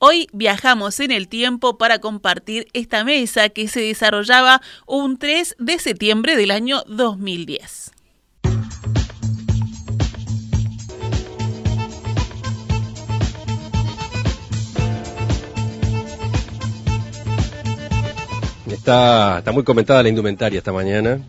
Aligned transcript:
Hoy 0.00 0.28
viajamos 0.32 1.00
en 1.00 1.10
el 1.10 1.26
tiempo 1.26 1.76
para 1.76 1.98
compartir 1.98 2.68
esta 2.72 3.02
mesa 3.02 3.48
que 3.48 3.66
se 3.66 3.80
desarrollaba 3.80 4.62
un 4.86 5.18
3 5.18 5.56
de 5.58 5.78
septiembre 5.80 6.36
del 6.36 6.52
año 6.52 6.84
2010. 6.86 7.90
Está, 18.70 19.38
está 19.38 19.50
muy 19.50 19.64
comentada 19.64 20.04
la 20.04 20.10
indumentaria 20.10 20.58
esta 20.58 20.72
mañana. 20.72 21.20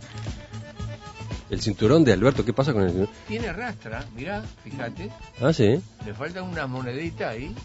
El 1.49 1.59
cinturón 1.59 2.03
de 2.03 2.13
Alberto, 2.13 2.45
¿qué 2.45 2.53
pasa 2.53 2.71
con 2.71 2.83
el 2.83 2.89
cinturón? 2.89 3.15
Tiene 3.27 3.51
rastra, 3.51 4.05
mirá, 4.15 4.43
fíjate. 4.63 5.09
Ah, 5.41 5.51
sí. 5.53 5.81
Le 6.05 6.13
falta 6.13 6.43
una 6.43 6.67
monedita 6.67 7.29
ahí, 7.29 7.55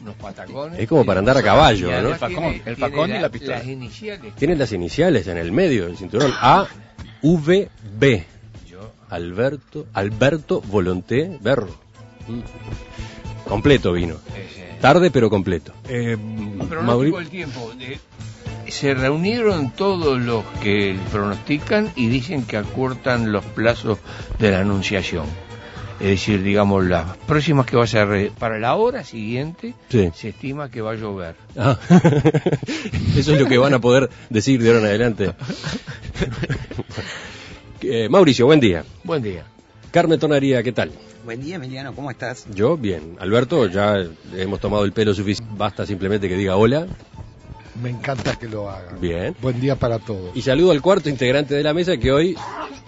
unos 0.00 0.14
patacones. 0.16 0.78
Es 0.80 0.88
como 0.88 1.04
para 1.04 1.20
andar 1.20 1.36
a 1.36 1.42
caballo, 1.42 1.90
¿no? 2.02 2.08
El 2.10 2.14
facón, 2.16 2.34
tiene- 2.38 2.56
el 2.56 2.62
tiene 2.62 2.76
facón 2.76 3.10
y 3.10 3.12
la- 3.14 3.20
la 3.22 3.28
pistola. 3.28 3.58
Las 3.58 3.66
iniciales. 3.66 4.34
Tiene 4.36 4.56
las 4.56 4.72
iniciales 4.72 5.26
en 5.26 5.38
el 5.38 5.52
medio 5.52 5.86
del 5.86 5.96
cinturón. 5.96 6.32
A, 6.40 6.66
V, 7.22 7.68
B. 7.98 8.24
Alberto, 9.10 9.86
Alberto 9.94 10.60
Volonté 10.60 11.38
Berro. 11.40 11.74
Mm. 12.28 12.40
Completo 13.48 13.92
vino. 13.92 14.16
Tarde 14.80 15.10
pero 15.10 15.30
completo. 15.30 15.72
Eh, 15.88 16.16
Mauri- 16.16 17.28
tiempo. 17.30 17.72
se 18.68 18.92
reunieron 18.92 19.70
todos 19.70 20.20
los 20.20 20.44
que 20.62 20.98
pronostican 21.10 21.90
y 21.96 22.08
dicen 22.08 22.44
que 22.44 22.58
acortan 22.58 23.32
los 23.32 23.42
plazos 23.46 23.98
de 24.38 24.50
la 24.50 24.60
anunciación. 24.60 25.24
Es 26.00 26.06
decir, 26.10 26.42
digamos, 26.44 26.84
las 26.84 27.16
próximas 27.18 27.66
que 27.66 27.76
va 27.76 27.82
a 27.84 27.86
ser 27.88 28.08
eh, 28.14 28.32
para 28.38 28.58
la 28.58 28.74
hora 28.76 29.02
siguiente, 29.02 29.74
Sí. 29.88 30.10
se 30.14 30.28
estima 30.28 30.70
que 30.70 30.80
va 30.80 30.92
a 30.92 30.94
llover. 30.94 31.34
Ah. 31.56 31.76
Eso 33.16 33.34
es 33.34 33.40
lo 33.40 33.46
que 33.46 33.58
van 33.58 33.74
a 33.74 33.80
poder 33.80 34.08
decir 34.30 34.62
de 34.62 34.68
ahora 34.68 34.80
en 34.80 34.86
adelante. 34.86 35.32
Eh, 37.80 38.08
Mauricio, 38.08 38.44
buen 38.46 38.58
día. 38.58 38.84
Buen 39.04 39.22
día. 39.22 39.44
Carmen 39.92 40.18
Tonaría, 40.18 40.62
¿qué 40.64 40.72
tal? 40.72 40.90
Buen 41.24 41.40
día, 41.40 41.56
Emiliano, 41.56 41.94
¿cómo 41.94 42.10
estás? 42.10 42.44
Yo, 42.52 42.76
bien. 42.76 43.16
Alberto, 43.20 43.66
ya 43.66 43.94
hemos 44.36 44.58
tomado 44.60 44.84
el 44.84 44.92
pelo 44.92 45.14
suficiente. 45.14 45.54
Basta 45.56 45.86
simplemente 45.86 46.28
que 46.28 46.36
diga 46.36 46.56
hola. 46.56 46.86
Me 47.80 47.90
encanta 47.90 48.34
que 48.36 48.48
lo 48.48 48.68
hagan. 48.68 49.00
Bien. 49.00 49.36
Buen 49.40 49.60
día 49.60 49.76
para 49.76 50.00
todos. 50.00 50.36
Y 50.36 50.42
saludo 50.42 50.72
al 50.72 50.82
cuarto 50.82 51.08
integrante 51.08 51.54
de 51.54 51.62
la 51.62 51.72
mesa 51.72 51.96
que 51.98 52.10
hoy 52.10 52.36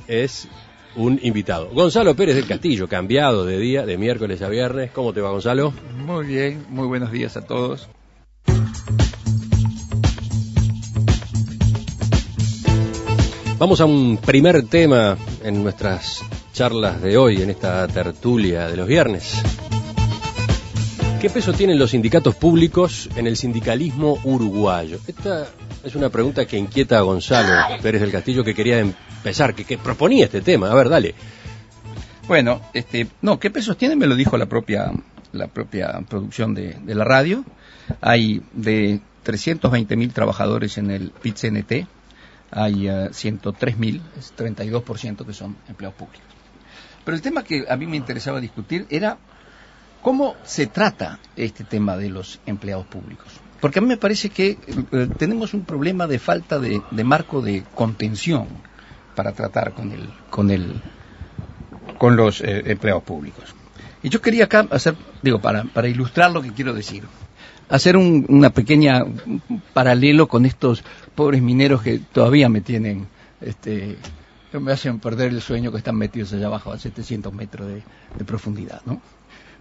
es 0.09 0.49
un 0.97 1.19
invitado. 1.23 1.69
Gonzalo 1.71 2.15
Pérez 2.15 2.37
del 2.37 2.47
Castillo, 2.47 2.89
cambiado 2.89 3.45
de 3.45 3.59
día, 3.59 3.87
de 3.87 3.97
miércoles 3.97 4.43
a 4.43 4.49
viernes. 4.49 4.91
¿Cómo 4.93 5.13
te 5.13 5.21
va, 5.21 5.31
Gonzalo? 5.31 5.73
Muy 5.97 6.27
bien, 6.27 6.67
muy 6.69 6.87
buenos 6.87 7.13
días 7.13 7.37
a 7.37 7.43
todos. 7.43 7.89
Vamos 13.59 13.81
a 13.83 13.85
un 13.85 14.17
primer 14.17 14.67
tema 14.69 15.19
en 15.45 15.63
nuestras 15.63 16.23
charlas 16.53 17.03
de 17.03 17.19
hoy, 17.19 17.43
en 17.43 17.51
esta 17.51 17.87
tertulia 17.89 18.69
de 18.69 18.77
los 18.77 18.89
viernes. 18.89 19.35
¿Qué 21.21 21.29
peso 21.29 21.53
tienen 21.53 21.79
los 21.79 21.91
sindicatos 21.91 22.35
públicos 22.37 23.11
en 23.17 23.27
el 23.27 23.37
sindicalismo 23.37 24.19
uruguayo? 24.25 24.99
Esta 25.07 25.47
es 25.85 25.95
una 25.95 26.09
pregunta 26.09 26.47
que 26.47 26.57
inquieta 26.57 26.97
a 26.97 27.03
Gonzalo 27.03 27.53
Pérez 27.83 28.01
del 28.01 28.11
Castillo, 28.11 28.43
que 28.43 28.55
quería 28.55 28.83
empezar, 29.21 29.55
que, 29.55 29.65
que 29.65 29.79
proponía 29.79 30.25
este 30.25 30.41
tema. 30.41 30.71
A 30.71 30.75
ver, 30.75 30.89
dale. 30.89 31.15
Bueno, 32.27 32.61
este, 32.73 33.07
no, 33.23 33.39
¿qué 33.39 33.51
pesos 33.51 33.77
tienen? 33.77 33.99
Me 33.99 34.07
lo 34.07 34.17
dijo 34.17 34.39
la 34.39 34.47
propia, 34.47 34.93
la 35.33 35.49
propia 35.49 36.01
producción 36.09 36.55
de, 36.55 36.79
la 36.87 37.05
radio. 37.05 37.45
Hay 38.01 38.43
de 38.53 39.01
320.000 39.25 40.13
trabajadores 40.13 40.79
en 40.79 40.91
el 40.91 41.13
PIT-CNT, 41.13 41.87
hay 42.53 42.89
eh, 42.89 43.11
103.000, 43.11 44.01
es 44.19 44.33
32% 44.37 45.27
que 45.27 45.33
son 45.33 45.57
empleados 45.69 45.99
públicos. 45.99 46.29
Pero 47.05 47.17
el 47.17 47.23
tema 47.23 47.43
que 47.43 47.65
a 47.69 47.77
mí 47.77 47.87
me 47.87 47.97
interesaba 47.97 48.41
discutir 48.41 48.87
era 48.91 49.19
cómo 50.03 50.37
se 50.45 50.67
trata 50.67 51.19
este 51.37 51.65
tema 51.65 51.97
de 51.97 52.11
los 52.11 52.41
empleados 52.47 52.87
públicos. 52.87 53.27
Porque 53.61 53.81
a 53.81 53.83
mí 53.83 53.89
me 53.89 53.97
parece 53.97 54.31
que 54.31 54.57
eh, 54.93 55.09
tenemos 55.19 55.53
un 55.53 55.65
problema 55.65 56.07
de 56.07 56.19
falta 56.19 56.59
de, 56.59 56.81
de 56.91 57.05
marco 57.05 57.43
de 57.43 57.65
contención 57.75 58.47
para 59.21 59.33
tratar 59.33 59.75
con 59.75 59.93
el, 59.93 60.09
con 60.31 60.51
el, 60.51 60.81
con 61.99 62.17
los 62.17 62.41
eh, 62.41 62.63
empleados 62.65 63.03
públicos. 63.03 63.55
Y 64.03 64.09
yo 64.09 64.23
quería 64.23 64.45
acá 64.45 64.67
hacer, 64.71 64.97
digo, 65.21 65.43
para, 65.43 65.65
para 65.65 65.89
ilustrar 65.89 66.31
lo 66.31 66.41
que 66.41 66.55
quiero 66.55 66.73
decir, 66.73 67.05
hacer 67.69 67.99
un, 67.99 68.25
una 68.31 68.49
pequeña 68.49 69.05
paralelo 69.75 70.27
con 70.27 70.47
estos 70.47 70.83
pobres 71.15 71.43
mineros 71.43 71.83
que 71.83 71.99
todavía 71.99 72.49
me 72.49 72.63
tienen, 72.63 73.09
este, 73.43 73.99
que 74.51 74.59
me 74.59 74.73
hacen 74.73 74.99
perder 75.01 75.33
el 75.33 75.43
sueño 75.43 75.71
que 75.71 75.77
están 75.77 75.97
metidos 75.97 76.33
allá 76.33 76.47
abajo 76.47 76.73
a 76.73 76.79
700 76.79 77.31
metros 77.35 77.69
de, 77.69 78.25
profundidad, 78.25 78.81
¿no? 78.87 79.03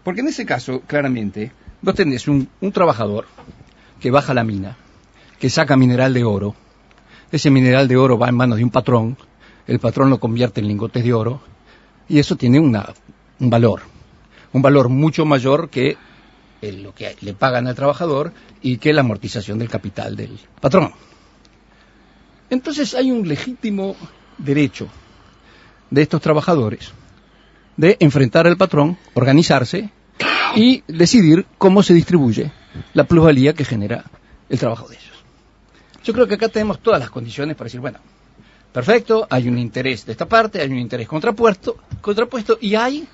Porque 0.06 0.22
en 0.22 0.30
ese 0.30 0.46
caso, 0.46 0.84
claramente, 0.88 1.52
vos 1.82 1.96
tenés 1.96 2.30
un 2.30 2.48
trabajador 2.72 3.26
que 4.00 4.10
baja 4.10 4.34
la 4.34 4.46
mina, 4.46 4.78
que 5.38 5.50
saca 5.50 5.76
mineral 5.76 6.14
de 6.14 6.24
oro, 6.24 6.56
ese 7.32 7.52
mineral 7.52 7.88
de 7.88 7.98
oro 7.98 8.18
va 8.18 8.30
en 8.30 8.36
manos 8.36 8.58
de 8.58 8.64
un 8.64 8.72
patrón, 8.72 9.18
el 9.70 9.80
patrón 9.80 10.10
lo 10.10 10.20
convierte 10.20 10.60
en 10.62 10.68
lingotes 10.68 11.04
de 11.04 11.14
oro, 11.14 11.42
y 12.08 12.20
eso 12.20 12.36
tiene 12.36 12.60
una, 12.60 12.94
un 13.40 13.50
valor, 13.50 13.82
un 14.52 14.62
valor 14.62 14.90
mucho 14.90 15.26
mayor 15.26 15.70
que 15.70 15.96
el- 16.62 16.84
lo 16.84 16.94
que 16.94 17.16
le 17.22 17.34
pagan 17.34 17.68
al 17.68 17.76
trabajador 17.76 18.34
y 18.62 18.78
que 18.78 18.92
la 18.94 19.02
amortización 19.02 19.60
del 19.60 19.70
capital 19.70 20.16
del 20.16 20.38
patrón. 20.60 20.92
Entonces 22.50 22.96
hay 22.96 23.12
un 23.12 23.28
legítimo 23.28 23.96
derecho 24.38 24.88
de 25.92 26.02
estos 26.02 26.22
trabajadores 26.22 26.92
de 27.78 27.96
enfrentar 28.00 28.48
al 28.48 28.58
patrón, 28.58 28.98
organizarse 29.14 29.90
y 30.56 30.84
decidir 30.88 31.46
cómo 31.58 31.84
se 31.84 31.94
distribuye 31.94 32.52
la 32.94 33.04
plusvalía 33.06 33.54
que 33.54 33.66
genera 33.66 34.04
el 34.50 34.60
trabajo 34.60 34.88
de 34.88 34.96
ellos. 34.96 35.24
Yo 36.04 36.14
creo 36.14 36.28
que 36.28 36.36
acá 36.36 36.50
tenemos 36.50 36.80
todas 36.80 37.00
las 37.00 37.10
condiciones 37.12 37.56
para 37.56 37.66
decir, 37.66 37.80
bueno, 37.80 38.00
perfecto, 38.72 39.28
hay 39.30 39.48
un 39.48 39.58
interés 39.58 40.06
de 40.06 40.12
esta 40.12 40.28
parte, 40.28 40.62
hay 40.62 40.70
un 40.70 40.80
interés 40.80 41.08
contrapuesto, 41.08 41.78
contrapuesto 42.02 42.58
y 42.62 42.76
hay 42.76 43.08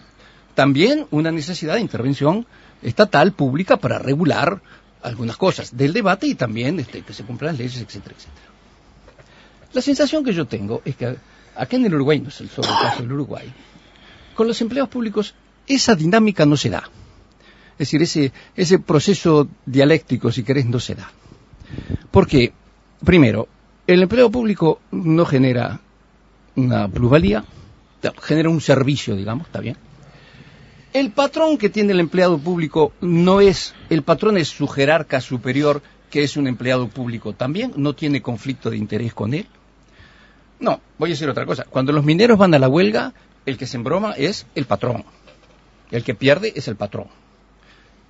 también 0.53 1.07
una 1.11 1.31
necesidad 1.31 1.75
de 1.75 1.81
intervención 1.81 2.45
estatal, 2.81 3.33
pública, 3.33 3.77
para 3.77 3.99
regular 3.99 4.61
algunas 5.01 5.37
cosas 5.37 5.75
del 5.75 5.93
debate 5.93 6.27
y 6.27 6.35
también 6.35 6.79
este, 6.79 7.01
que 7.01 7.13
se 7.13 7.23
cumplan 7.23 7.53
las 7.53 7.59
leyes, 7.59 7.81
etcétera, 7.81 8.15
etcétera. 8.17 8.47
La 9.73 9.81
sensación 9.81 10.23
que 10.23 10.33
yo 10.33 10.45
tengo 10.45 10.81
es 10.85 10.95
que 10.95 11.17
acá 11.55 11.75
en 11.75 11.85
el 11.85 11.95
Uruguay, 11.95 12.19
no 12.19 12.29
es 12.29 12.39
el 12.41 12.49
solo 12.49 12.69
caso 12.81 13.01
del 13.01 13.11
Uruguay, 13.11 13.51
con 14.33 14.47
los 14.47 14.59
empleados 14.61 14.89
públicos 14.89 15.35
esa 15.67 15.95
dinámica 15.95 16.45
no 16.45 16.57
se 16.57 16.69
da. 16.69 16.89
Es 17.77 17.91
decir, 17.91 18.31
ese, 18.55 18.79
proceso 18.79 19.49
dialéctico, 19.65 20.31
si 20.31 20.43
querés, 20.43 20.65
no 20.65 20.79
se 20.79 20.95
da. 20.95 21.11
Porque, 22.11 22.53
primero, 23.03 23.49
el 23.87 24.01
empleo 24.01 24.31
público 24.31 24.79
no 24.91 25.25
genera 25.25 25.79
una 26.55 26.87
plusvalía, 26.87 27.43
genera 28.21 28.49
un 28.49 28.61
servicio, 28.61 29.15
digamos, 29.15 29.47
está 29.47 29.59
bien. 29.59 29.77
El 30.93 31.11
patrón 31.11 31.57
que 31.57 31.69
tiene 31.69 31.91
el 31.91 31.99
empleado 31.99 32.37
público 32.37 32.93
no 33.01 33.41
es, 33.41 33.75
el 33.89 34.03
patrón 34.03 34.37
es 34.37 34.47
su 34.47 34.67
jerarca 34.67 35.19
superior, 35.19 35.81
que 36.09 36.23
es 36.23 36.37
un 36.37 36.47
empleado 36.47 36.87
público 36.87 37.33
también, 37.33 37.73
no 37.75 37.93
tiene 37.93 38.21
conflicto 38.21 38.69
de 38.69 38.77
interés 38.77 39.13
con 39.13 39.33
él. 39.33 39.47
No, 40.59 40.79
voy 40.97 41.09
a 41.09 41.13
decir 41.13 41.27
otra 41.27 41.45
cosa. 41.45 41.65
Cuando 41.69 41.91
los 41.91 42.05
mineros 42.05 42.37
van 42.37 42.53
a 42.53 42.59
la 42.59 42.69
huelga, 42.69 43.13
el 43.45 43.57
que 43.57 43.67
se 43.67 43.75
embroma 43.75 44.13
es 44.13 44.47
el 44.55 44.65
patrón. 44.65 45.03
El 45.91 46.03
que 46.03 46.15
pierde 46.15 46.53
es 46.55 46.67
el 46.69 46.77
patrón. 46.77 47.07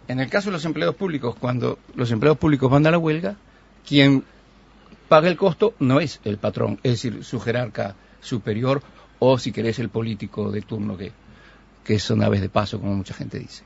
En 0.07 0.19
el 0.19 0.30
caso 0.30 0.50
de 0.50 0.54
los 0.54 0.66
empleados 0.66 0.95
públicos, 0.95 1.36
cuando 1.39 1.80
los 1.95 2.12
empleados 2.12 2.38
públicos 2.38 2.69
van 2.69 2.86
a 2.86 2.92
la 2.92 3.00
huelga, 3.00 3.36
quien 3.88 4.24
paga 5.07 5.27
el 5.29 5.37
costo 5.37 5.73
no 5.79 5.99
es 5.99 6.19
el 6.23 6.37
patrón, 6.37 6.79
es 6.83 6.91
decir, 6.93 7.23
su 7.23 7.39
jerarca 7.39 7.95
superior 8.21 8.81
o, 9.19 9.37
si 9.37 9.51
querés, 9.51 9.79
el 9.79 9.89
político 9.89 10.51
de 10.51 10.61
turno 10.61 10.97
que, 10.97 11.11
que 11.83 11.99
son 11.99 12.23
aves 12.23 12.41
de 12.41 12.49
paso, 12.49 12.79
como 12.79 12.95
mucha 12.95 13.13
gente 13.13 13.39
dice. 13.39 13.63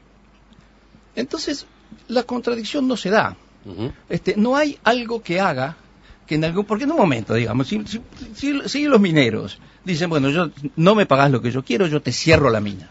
Entonces, 1.15 1.65
la 2.07 2.24
contradicción 2.24 2.88
no 2.88 2.95
se 2.97 3.09
da. 3.09 3.36
Este, 4.09 4.36
no 4.38 4.56
hay 4.56 4.77
algo 4.83 5.21
que 5.21 5.39
haga 5.39 5.75
que 6.25 6.36
en 6.36 6.44
algún, 6.45 6.65
porque 6.65 6.83
en 6.86 6.91
un 6.91 6.97
momento, 6.97 7.33
digamos, 7.33 7.68
si, 7.68 7.83
si- 7.88 8.01
si- 8.36 8.69
si 8.69 8.83
los 8.86 9.01
mineros 9.01 9.57
dicen, 9.83 10.09
bueno, 10.09 10.30
yo 10.30 10.51
no 10.75 10.94
me 10.95 11.06
pagas 11.07 11.31
lo 11.31 11.41
que 11.41 11.51
yo 11.51 11.63
quiero, 11.63 11.88
yo 11.88 12.01
te 12.01 12.12
cierro 12.12 12.50
la 12.51 12.59
mina. 12.59 12.89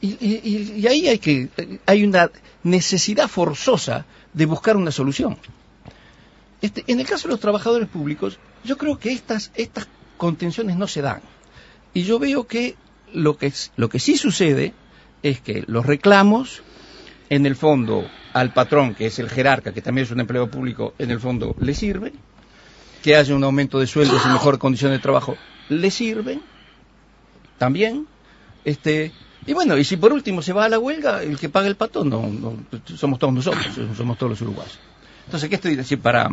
Y, 0.00 0.08
y- 0.20 0.40
y- 0.44 0.80
y 0.80 0.86
ahí 0.86 1.08
hay 1.08 1.18
que, 1.18 1.48
hay 1.86 2.04
una 2.04 2.30
necesidad 2.62 3.28
forzosa 3.28 4.04
de 4.34 4.46
buscar 4.46 4.76
una 4.76 4.90
solución. 4.90 5.36
Este, 6.62 6.84
en 6.86 7.00
el 7.00 7.06
caso 7.06 7.26
de 7.26 7.32
los 7.32 7.40
trabajadores 7.40 7.88
públicos, 7.88 8.38
yo 8.64 8.78
creo 8.78 8.98
que 8.98 9.12
estas, 9.12 9.50
contenciones 10.16 10.76
no 10.76 10.86
se 10.86 11.02
dan. 11.02 11.20
Y 11.92 12.04
yo 12.04 12.20
veo 12.20 12.46
que 12.46 12.76
lo 13.12 13.36
que, 13.36 13.50
sí 13.50 14.16
sucede 14.16 14.72
es 15.24 15.40
que 15.40 15.64
los 15.66 15.84
reclamos, 15.84 16.62
en 17.28 17.44
el 17.44 17.56
fondo, 17.56 18.06
al 18.32 18.52
patrón, 18.52 18.94
que 18.94 19.06
es 19.06 19.18
el 19.18 19.28
jerarca, 19.28 19.72
que 19.72 19.82
también 19.82 20.04
es 20.06 20.12
un 20.12 20.20
empleado 20.20 20.48
público, 20.48 20.94
en 20.98 21.10
el 21.10 21.18
fondo 21.18 21.56
le 21.60 21.74
sirve, 21.74 22.12
que 23.02 23.16
haya 23.16 23.34
un 23.34 23.42
aumento 23.42 23.80
de 23.80 23.88
sueldos 23.88 24.22
y 24.24 24.28
mejor 24.28 24.58
condición 24.58 24.92
de 24.92 25.00
trabajo, 25.00 25.36
le 25.68 25.90
sirve 25.90 26.38
también. 27.58 28.06
Este, 28.64 29.10
y 29.44 29.52
bueno, 29.52 29.76
y 29.76 29.84
si 29.84 29.96
por 29.96 30.12
último 30.12 30.40
se 30.40 30.52
va 30.52 30.66
a 30.66 30.68
la 30.68 30.78
huelga, 30.78 31.24
el 31.24 31.36
que 31.38 31.48
paga 31.48 31.66
el 31.66 31.74
pato 31.74 32.04
no, 32.04 32.28
no- 32.28 32.56
somos 32.96 33.18
todos 33.18 33.34
nosotros, 33.34 33.66
somos 33.96 34.16
todos 34.16 34.30
los 34.30 34.40
uruguayos. 34.42 34.78
Entonces, 35.32 35.48
¿qué 35.48 35.54
estoy 35.54 35.76
diciendo 35.76 36.02
para, 36.02 36.28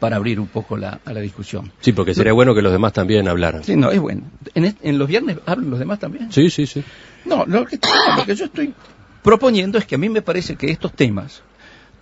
para 0.00 0.16
abrir 0.16 0.40
un 0.40 0.48
poco 0.48 0.76
la, 0.76 0.98
a 1.04 1.12
la 1.12 1.20
discusión? 1.20 1.70
Sí, 1.78 1.92
porque 1.92 2.14
sería 2.14 2.32
bueno 2.32 2.52
que 2.52 2.62
los 2.62 2.72
demás 2.72 2.92
también 2.92 3.28
hablaran. 3.28 3.62
Sí, 3.62 3.76
no, 3.76 3.92
es 3.92 4.00
bueno. 4.00 4.22
En, 4.56 4.76
en 4.82 4.98
los 4.98 5.06
viernes 5.06 5.38
hablan 5.46 5.70
los 5.70 5.78
demás 5.78 6.00
también. 6.00 6.32
Sí, 6.32 6.50
sí, 6.50 6.66
sí. 6.66 6.82
No, 7.26 7.46
lo 7.46 7.64
que, 7.64 7.76
no, 7.76 8.16
lo 8.16 8.26
que 8.26 8.34
yo 8.34 8.46
estoy 8.46 8.74
proponiendo 9.22 9.78
es 9.78 9.86
que 9.86 9.94
a 9.94 9.98
mí 9.98 10.08
me 10.08 10.20
parece 10.20 10.56
que 10.56 10.68
estos 10.68 10.94
temas, 10.94 11.42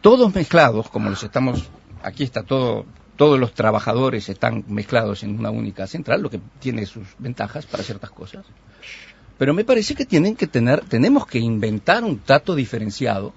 todos 0.00 0.34
mezclados, 0.34 0.88
como 0.88 1.10
los 1.10 1.22
estamos, 1.22 1.68
aquí 2.02 2.24
está 2.24 2.42
todo, 2.44 2.86
todos 3.16 3.38
los 3.38 3.52
trabajadores 3.52 4.30
están 4.30 4.64
mezclados 4.68 5.22
en 5.22 5.38
una 5.38 5.50
única 5.50 5.86
central, 5.86 6.22
lo 6.22 6.30
que 6.30 6.40
tiene 6.60 6.86
sus 6.86 7.06
ventajas 7.18 7.66
para 7.66 7.82
ciertas 7.82 8.08
cosas. 8.08 8.46
Pero 9.36 9.52
me 9.52 9.64
parece 9.64 9.94
que 9.94 10.06
tienen 10.06 10.34
que 10.34 10.46
tener, 10.46 10.80
tenemos 10.80 11.26
que 11.26 11.40
inventar 11.40 12.04
un 12.04 12.20
trato 12.20 12.54
diferenciado 12.54 13.34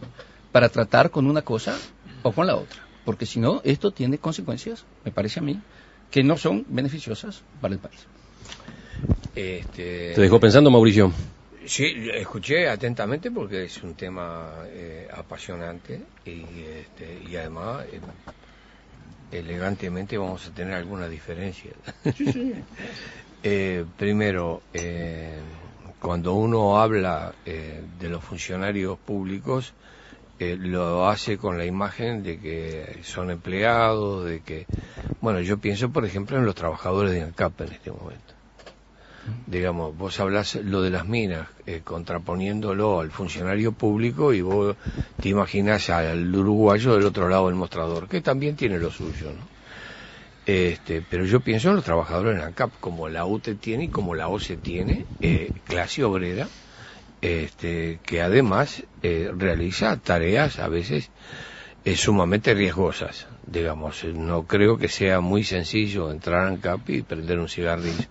para 0.54 0.70
tratar 0.70 1.12
con 1.12 1.28
una 1.28 1.42
cosa 1.42 1.76
o 2.24 2.32
con 2.32 2.48
la 2.48 2.56
otra. 2.56 2.88
Porque 3.04 3.26
si 3.26 3.40
no, 3.40 3.62
esto 3.64 3.92
tiene 3.92 4.18
consecuencias, 4.18 4.86
me 5.04 5.12
parece 5.12 5.40
a 5.40 5.44
mí, 5.44 5.62
que 6.10 6.24
no 6.24 6.38
son 6.38 6.66
beneficiosas 6.68 7.44
para 7.60 7.74
el 7.74 7.80
país. 7.80 8.08
Este, 9.36 10.14
Te 10.14 10.22
dejó 10.22 10.40
pensando, 10.40 10.70
Mauricio. 10.70 11.12
Sí, 11.66 11.86
escuché 12.14 12.68
atentamente 12.68 13.32
porque 13.32 13.66
es 13.66 13.84
un 13.84 13.94
tema 13.96 14.64
eh, 14.68 15.08
apasionante 15.14 16.02
y, 16.26 16.62
este, 16.62 17.22
y 17.22 17.36
además 17.36 17.86
eh, 17.92 18.00
elegantemente 19.32 20.18
vamos 20.18 20.48
a 20.48 20.52
tener 20.52 20.74
algunas 20.74 21.10
diferencias. 21.10 21.76
Eh, 23.42 23.86
primero, 23.96 24.64
eh, 24.74 25.42
cuando 25.98 26.34
uno 26.34 26.78
habla 26.78 27.34
eh, 27.46 27.82
de 27.98 28.10
los 28.10 28.22
funcionarios 28.22 29.00
públicos, 29.00 29.74
eh, 30.40 30.58
lo 30.58 31.08
hace 31.08 31.38
con 31.38 31.58
la 31.58 31.66
imagen 31.66 32.24
de 32.24 32.40
que 32.40 33.00
son 33.04 33.30
empleados, 33.32 34.26
de 34.26 34.42
que, 34.42 34.66
bueno, 35.22 35.40
yo 35.42 35.58
pienso, 35.58 35.90
por 35.90 36.06
ejemplo, 36.06 36.38
en 36.38 36.46
los 36.46 36.56
trabajadores 36.56 37.12
de 37.12 37.22
ANCAP 37.22 37.62
en 37.62 37.72
este 37.74 37.92
momento 37.92 38.40
digamos, 39.48 39.96
vos 39.98 40.20
hablas 40.20 40.56
lo 40.56 40.82
de 40.82 40.90
las 40.90 41.08
minas, 41.08 41.48
eh, 41.66 41.82
contraponiéndolo 41.84 43.00
al 43.00 43.12
funcionario 43.12 43.72
público 43.72 44.34
y 44.34 44.42
vos 44.42 44.76
te 45.22 45.30
imaginas 45.30 45.90
al 45.90 46.34
uruguayo 46.36 46.94
del 46.94 47.06
otro 47.06 47.30
lado 47.30 47.48
del 47.48 47.56
mostrador, 47.56 48.08
que 48.08 48.22
también 48.22 48.56
tiene 48.56 48.80
lo 48.80 48.92
suyo, 48.92 49.32
¿no? 49.32 49.60
Este, 50.46 51.04
pero 51.08 51.26
yo 51.26 51.42
pienso 51.42 51.70
en 51.70 51.76
los 51.76 51.84
trabajadores 51.84 52.38
en 52.38 52.44
ANCAP, 52.44 52.72
como 52.80 53.08
la 53.08 53.26
UTE 53.26 53.56
tiene 53.56 53.84
y 53.86 53.90
como 53.90 54.16
la 54.16 54.30
OCE 54.30 54.58
tiene, 54.58 55.06
eh, 55.22 55.52
clase 55.66 56.04
obrera, 56.04 56.48
este, 57.22 58.00
que 58.04 58.22
además 58.22 58.84
eh, 59.04 59.32
realiza 59.36 59.98
tareas 59.98 60.60
a 60.60 60.68
veces 60.68 61.12
eh, 61.86 61.96
sumamente 61.96 62.54
riesgosas, 62.54 63.28
digamos. 63.46 64.04
No 64.04 64.44
creo 64.44 64.78
que 64.78 64.88
sea 64.88 65.20
muy 65.20 65.44
sencillo 65.44 66.12
entrar 66.12 66.46
a 66.46 66.48
ANCAP 66.48 66.90
y 66.90 67.02
prender 67.02 67.40
un 67.40 67.50
cigarrillo. 67.50 68.06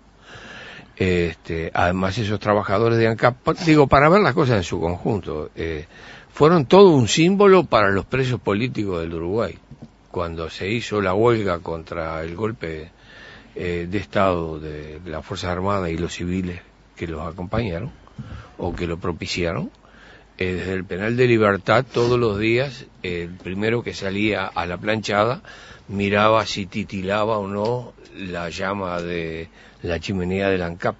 Este, 0.96 1.70
además 1.74 2.18
esos 2.18 2.40
trabajadores 2.40 2.98
de 2.98 3.08
ANCAP, 3.08 3.56
digo, 3.64 3.86
para 3.86 4.08
ver 4.08 4.20
las 4.20 4.34
cosas 4.34 4.56
en 4.58 4.64
su 4.64 4.80
conjunto, 4.80 5.50
eh, 5.54 5.86
fueron 6.30 6.66
todo 6.66 6.90
un 6.90 7.08
símbolo 7.08 7.64
para 7.64 7.90
los 7.90 8.04
presos 8.04 8.40
políticos 8.40 9.00
del 9.00 9.14
Uruguay. 9.14 9.56
Cuando 10.10 10.50
se 10.50 10.68
hizo 10.68 11.00
la 11.00 11.14
huelga 11.14 11.60
contra 11.60 12.22
el 12.22 12.34
golpe 12.34 12.90
eh, 13.54 13.86
de 13.88 13.98
Estado 13.98 14.58
de 14.58 15.00
las 15.04 15.24
Fuerzas 15.24 15.50
Armadas 15.50 15.90
y 15.90 15.98
los 15.98 16.14
civiles 16.14 16.60
que 16.96 17.06
los 17.06 17.26
acompañaron 17.26 17.92
o 18.56 18.74
que 18.74 18.86
lo 18.86 18.98
propiciaron, 18.98 19.70
eh, 20.38 20.54
desde 20.54 20.74
el 20.74 20.84
penal 20.84 21.16
de 21.16 21.26
libertad 21.26 21.84
todos 21.90 22.18
los 22.18 22.38
días 22.38 22.86
el 23.02 23.30
primero 23.30 23.82
que 23.82 23.94
salía 23.94 24.46
a 24.46 24.66
la 24.66 24.76
planchada 24.78 25.42
miraba 25.88 26.46
si 26.46 26.66
titilaba 26.66 27.38
o 27.38 27.48
no 27.48 27.92
la 28.16 28.48
llama 28.50 29.00
de 29.00 29.48
la 29.82 30.00
chimenea 30.00 30.48
del 30.48 30.62
ANCAP, 30.62 30.96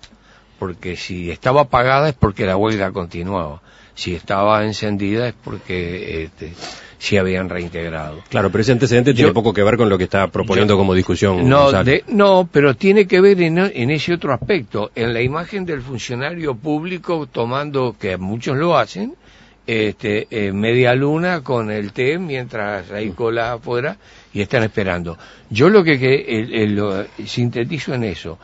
porque 0.59 0.97
si 0.97 1.31
estaba 1.31 1.63
apagada 1.63 2.09
es 2.09 2.15
porque 2.15 2.45
la 2.47 2.57
huelga 2.57 2.93
continuaba, 2.93 3.61
si 3.95 4.15
estaba 4.15 4.65
encendida 4.65 5.29
es 5.29 5.35
porque 5.45 6.25
este, 6.25 6.53
se 6.99 7.19
habían 7.19 7.49
reintegrado. 7.49 8.23
Claro, 8.29 8.51
pero 8.51 8.63
ese 8.63 8.73
antecedente 8.73 9.15
tiene 9.15 9.33
poco 9.33 9.53
que 9.53 9.63
ver 9.63 9.77
con 9.77 9.89
lo 9.89 9.97
que 9.99 10.05
está 10.05 10.27
proponiendo 10.29 10.75
Yo- 10.75 10.79
como 10.79 10.95
discusión. 10.95 11.49
No, 11.49 11.71
de- 11.85 12.05
no, 12.09 12.49
pero 12.53 12.75
tiene 12.75 13.07
que 13.07 13.21
ver 13.21 13.41
en, 13.41 13.59
en 13.59 13.91
ese 13.91 14.15
otro 14.15 14.33
aspecto, 14.33 14.91
en 14.95 15.15
la 15.15 15.23
imagen 15.23 15.65
del 15.65 15.81
funcionario 15.83 16.55
público 16.57 17.27
tomando, 17.31 17.97
que 17.99 18.17
muchos 18.17 18.57
lo 18.57 18.77
hacen, 18.77 19.15
este, 19.67 20.27
eh, 20.31 20.51
media 20.53 20.95
luna 20.95 21.43
con 21.43 21.71
el 21.71 21.93
té 21.93 22.19
mientras 22.19 22.91
hay 22.91 23.11
cola 23.11 23.53
afuera 23.53 23.97
y 24.33 24.41
están 24.41 24.63
esperando. 24.63 25.19
Yo 25.51 25.69
lo 25.69 25.85
que, 25.85 25.99
que 25.99 26.15
el- 26.41 26.55
el- 26.55 26.75
lo 26.75 27.05
sintetizo 27.27 27.93
en 27.95 28.05
eso, 28.05 28.39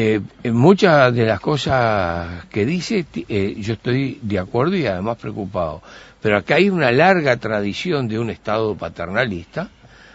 eh, 0.00 0.20
muchas 0.52 1.12
de 1.12 1.26
las 1.26 1.40
cosas 1.40 2.44
que 2.46 2.64
dice, 2.64 3.04
eh, 3.28 3.56
yo 3.58 3.72
estoy 3.72 4.20
de 4.22 4.38
acuerdo 4.38 4.76
y 4.76 4.86
además 4.86 5.16
preocupado. 5.16 5.82
Pero 6.22 6.36
acá 6.36 6.54
hay 6.54 6.70
una 6.70 6.92
larga 6.92 7.36
tradición 7.38 8.06
de 8.06 8.20
un 8.20 8.30
Estado 8.30 8.76
paternalista, 8.76 9.70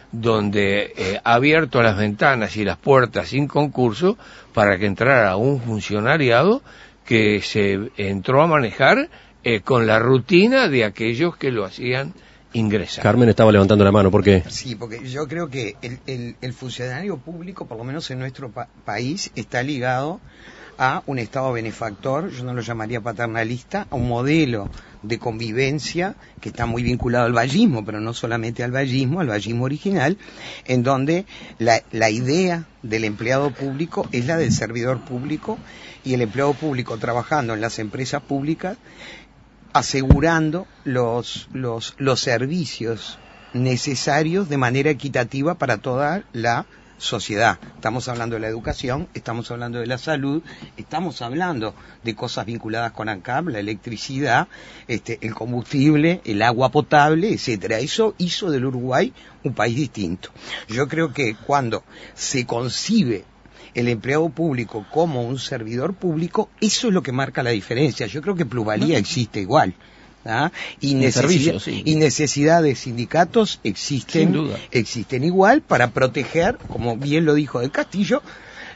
donde 0.09 0.93
eh, 0.95 1.19
ha 1.21 1.33
abierto 1.33 1.83
las 1.83 1.97
ventanas 1.97 2.55
y 2.55 2.63
las 2.63 2.77
puertas 2.77 3.27
sin 3.27 3.45
concurso 3.45 4.17
para 4.53 4.77
que 4.77 4.85
entrara 4.85 5.35
un 5.35 5.59
funcionariado 5.59 6.61
que 7.03 7.41
se 7.41 7.91
entró 7.97 8.41
a 8.41 8.47
manejar 8.47 9.09
eh, 9.43 9.59
con 9.59 9.85
la 9.85 9.99
rutina 9.99 10.69
de 10.69 10.85
aquellos 10.85 11.35
que 11.35 11.51
lo 11.51 11.65
hacían 11.65 12.13
ingresar. 12.53 13.03
Carmen 13.03 13.29
estaba 13.29 13.51
levantando 13.51 13.83
la 13.83 13.91
mano, 13.91 14.09
¿por 14.11 14.23
qué? 14.23 14.43
Sí, 14.49 14.75
porque 14.75 15.07
yo 15.09 15.27
creo 15.27 15.49
que 15.49 15.75
el, 15.81 15.99
el- 16.07 16.35
el 16.41 16.53
funcionario 16.53 17.17
público, 17.17 17.65
por 17.65 17.77
lo 17.77 17.83
menos 17.83 18.09
en 18.11 18.19
nuestro 18.19 18.49
pa- 18.51 18.67
país, 18.85 19.31
está 19.35 19.61
ligado 19.63 20.19
a 20.77 21.03
un 21.05 21.19
Estado 21.19 21.51
benefactor, 21.51 22.31
yo 22.31 22.43
no 22.43 22.53
lo 22.55 22.61
llamaría 22.61 22.99
paternalista, 22.99 23.85
a 23.91 23.95
un 23.95 24.07
modelo 24.07 24.69
de 25.03 25.19
convivencia 25.19 26.15
que 26.41 26.49
está 26.49 26.65
muy 26.65 26.81
vinculado 26.81 27.25
al 27.25 27.33
vallismo, 27.33 27.85
pero 27.85 27.99
no 27.99 28.13
solamente 28.13 28.63
al 28.63 28.71
vallismo, 28.71 29.19
al 29.19 29.27
vallismo 29.27 29.65
original, 29.65 30.17
en 30.65 30.81
donde 30.81 31.25
la, 31.59 31.83
la 31.91 32.09
idea 32.09 32.65
del 32.81 33.03
empleado 33.03 33.51
público 33.51 34.07
es 34.11 34.25
la 34.25 34.35
del 34.37 34.51
servidor 34.51 34.99
público 35.01 35.59
y 36.03 36.15
el 36.15 36.21
empleado 36.21 36.53
público 36.55 36.97
trabajando 36.97 37.53
en 37.53 37.61
las 37.61 37.77
empresas 37.77 38.23
públicas 38.23 38.77
asegurando 39.73 40.67
los, 40.85 41.49
los, 41.51 41.95
los 41.97 42.19
servicios 42.19 43.17
necesarios 43.53 44.49
de 44.49 44.57
manera 44.57 44.89
equitativa 44.89 45.55
para 45.55 45.77
toda 45.77 46.23
la 46.33 46.65
sociedad. 46.97 47.59
Estamos 47.75 48.07
hablando 48.07 48.35
de 48.35 48.39
la 48.39 48.47
educación, 48.47 49.09
estamos 49.13 49.51
hablando 49.51 49.79
de 49.79 49.87
la 49.87 49.97
salud, 49.97 50.41
estamos 50.77 51.21
hablando 51.21 51.75
de 52.03 52.15
cosas 52.15 52.45
vinculadas 52.45 52.93
con 52.93 53.09
ANCAP, 53.09 53.49
la 53.49 53.59
electricidad, 53.59 54.47
este, 54.87 55.19
el 55.21 55.33
combustible, 55.33 56.21
el 56.23 56.41
agua 56.41 56.69
potable, 56.69 57.33
etcétera. 57.33 57.79
Eso 57.79 58.15
hizo 58.17 58.49
del 58.49 58.65
Uruguay 58.65 59.13
un 59.43 59.53
país 59.53 59.75
distinto. 59.75 60.29
Yo 60.69 60.87
creo 60.87 61.11
que 61.13 61.35
cuando 61.35 61.83
se 62.13 62.45
concibe 62.45 63.25
el 63.73 63.87
empleado 63.87 64.29
público 64.29 64.85
como 64.91 65.23
un 65.23 65.39
servidor 65.39 65.93
público, 65.93 66.49
eso 66.61 66.87
es 66.87 66.93
lo 66.93 67.03
que 67.03 67.11
marca 67.11 67.43
la 67.43 67.51
diferencia. 67.51 68.07
Yo 68.07 68.21
creo 68.21 68.35
que 68.35 68.45
plusvalía 68.45 68.97
existe 68.97 69.41
igual. 69.41 69.73
¿ah? 70.25 70.51
Y, 70.79 70.95
necesidad, 70.95 71.21
servicio, 71.21 71.59
sí. 71.59 71.81
y 71.85 71.95
necesidad 71.95 72.63
de 72.63 72.75
sindicatos 72.75 73.59
existen, 73.63 74.51
existen 74.71 75.23
igual 75.23 75.61
para 75.61 75.91
proteger, 75.91 76.57
como 76.69 76.97
bien 76.97 77.25
lo 77.25 77.33
dijo 77.33 77.59
del 77.59 77.71
Castillo, 77.71 78.21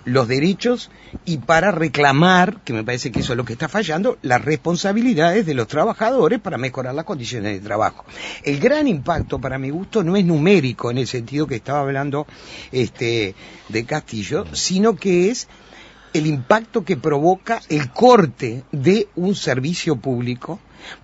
los 0.08 0.28
derechos 0.28 0.90
y 1.26 1.38
para 1.38 1.72
reclamar, 1.72 2.62
que 2.64 2.72
me 2.72 2.84
parece 2.84 3.12
que 3.12 3.20
eso 3.20 3.34
es 3.34 3.38
lo 3.38 3.44
que 3.44 3.54
está 3.54 3.68
fallando, 3.68 4.18
las 4.22 4.44
responsabilidades 4.44 5.46
de 5.46 5.54
los 5.54 5.68
trabajadores 5.68 6.40
para 6.40 6.58
mejorar 6.58 6.96
las 6.96 7.04
condiciones 7.04 7.54
de 7.54 7.60
trabajo. 7.60 8.06
El 8.44 8.60
gran 8.60 8.88
impacto, 8.88 9.40
para 9.40 9.60
mi 9.60 9.70
gusto, 9.70 10.04
no 10.04 10.16
es 10.16 10.24
numérico 10.24 10.90
en 10.90 10.98
el 10.98 11.08
sentido 11.08 11.46
que 11.46 11.56
estaba 11.56 11.82
hablando 11.82 12.26
este, 12.72 13.36
de 13.68 13.86
Castillo, 13.86 14.46
sino 14.54 14.96
que 14.96 15.30
es 15.30 15.50
el 16.14 16.26
impacto 16.26 16.86
que 16.86 16.96
provoca 16.96 17.62
el 17.68 17.92
corte 17.92 18.64
de 18.72 19.10
un 19.16 19.36
servicio 19.36 19.98
público 19.98 20.60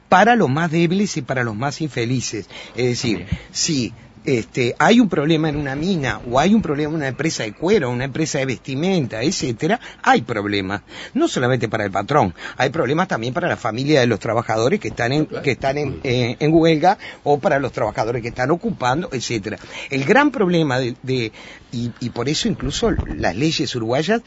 para 0.08 0.38
los 0.38 0.50
más 0.50 0.72
débiles 0.72 1.18
y 1.18 1.22
para 1.22 1.44
los 1.44 1.58
más 1.58 1.82
infelices. 1.82 2.48
Es 2.74 2.86
decir, 2.86 3.26
si 3.52 3.94
este, 4.26 4.76
hay 4.80 5.00
un 5.00 5.10
problema 5.10 5.50
en 5.50 5.58
una 5.58 5.76
mina 5.76 6.22
o 6.30 6.40
hay 6.40 6.54
un 6.54 6.62
problema 6.62 6.92
en 6.92 6.96
una 6.96 7.08
empresa 7.10 7.44
de 7.44 7.54
cuero, 7.54 7.90
una 7.90 8.06
empresa 8.06 8.40
de 8.40 8.46
vestimenta, 8.46 9.22
etcétera, 9.22 9.80
hay 10.02 10.22
problemas. 10.22 10.82
No 11.14 11.28
solamente 11.28 11.68
para 11.68 11.86
el 11.86 11.92
patrón, 11.92 12.34
hay 12.58 12.70
problemas 12.70 13.08
también 13.08 13.34
para 13.34 13.48
la 13.48 13.58
familia 13.58 14.00
de 14.00 14.08
los 14.08 14.20
trabajadores 14.20 14.80
que 14.80 14.90
están 14.90 15.12
en, 15.12 15.26
que 15.26 15.52
están 15.52 15.78
en, 15.78 16.00
eh, 16.04 16.36
en 16.40 16.54
huelga 16.54 16.98
o 17.24 17.40
para 17.40 17.60
los 17.60 17.72
trabajadores 17.72 18.22
que 18.22 18.30
están 18.30 18.52
ocupando, 18.52 19.10
etcétera. 19.12 19.58
El 19.90 20.06
gran 20.06 20.32
problema 20.32 20.80
de, 20.80 20.96
de 21.04 21.32
y, 21.72 21.92
y 22.00 22.10
por 22.12 22.30
eso 22.30 22.48
incluso 22.48 22.92
las 22.92 23.36
leyes 23.36 23.76
uruguayas 23.76 24.22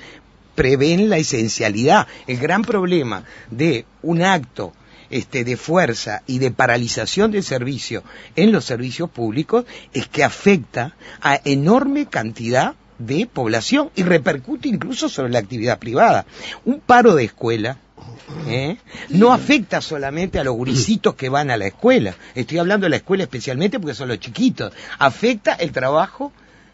prevén 0.54 1.08
la 1.08 1.18
esencialidad. 1.18 2.08
El 2.26 2.38
gran 2.38 2.62
problema 2.62 3.24
de 3.50 3.84
un 4.02 4.22
acto 4.22 4.72
este, 5.10 5.44
de 5.44 5.56
fuerza 5.56 6.22
y 6.26 6.38
de 6.38 6.50
paralización 6.50 7.30
del 7.30 7.42
servicio 7.42 8.02
en 8.34 8.52
los 8.52 8.64
servicios 8.64 9.10
públicos 9.10 9.64
es 9.92 10.08
que 10.08 10.24
afecta 10.24 10.96
a 11.20 11.40
enorme 11.44 12.06
cantidad 12.06 12.74
de 12.98 13.26
población 13.26 13.90
y 13.94 14.02
repercute 14.02 14.68
incluso 14.68 15.08
sobre 15.08 15.32
la 15.32 15.38
actividad 15.38 15.78
privada. 15.78 16.26
Un 16.64 16.80
paro 16.80 17.14
de 17.14 17.24
escuela 17.24 17.78
¿eh? 18.46 18.76
no 19.10 19.32
afecta 19.32 19.80
solamente 19.80 20.38
a 20.38 20.44
los 20.44 20.54
gurisitos 20.54 21.14
que 21.14 21.28
van 21.28 21.50
a 21.50 21.56
la 21.56 21.66
escuela. 21.66 22.14
Estoy 22.34 22.58
hablando 22.58 22.84
de 22.84 22.90
la 22.90 22.96
escuela 22.96 23.24
especialmente 23.24 23.78
porque 23.78 23.94
son 23.94 24.08
los 24.08 24.20
chiquitos. 24.20 24.72
Afecta 24.98 25.54
el 25.54 25.72
trabajo 25.72 26.32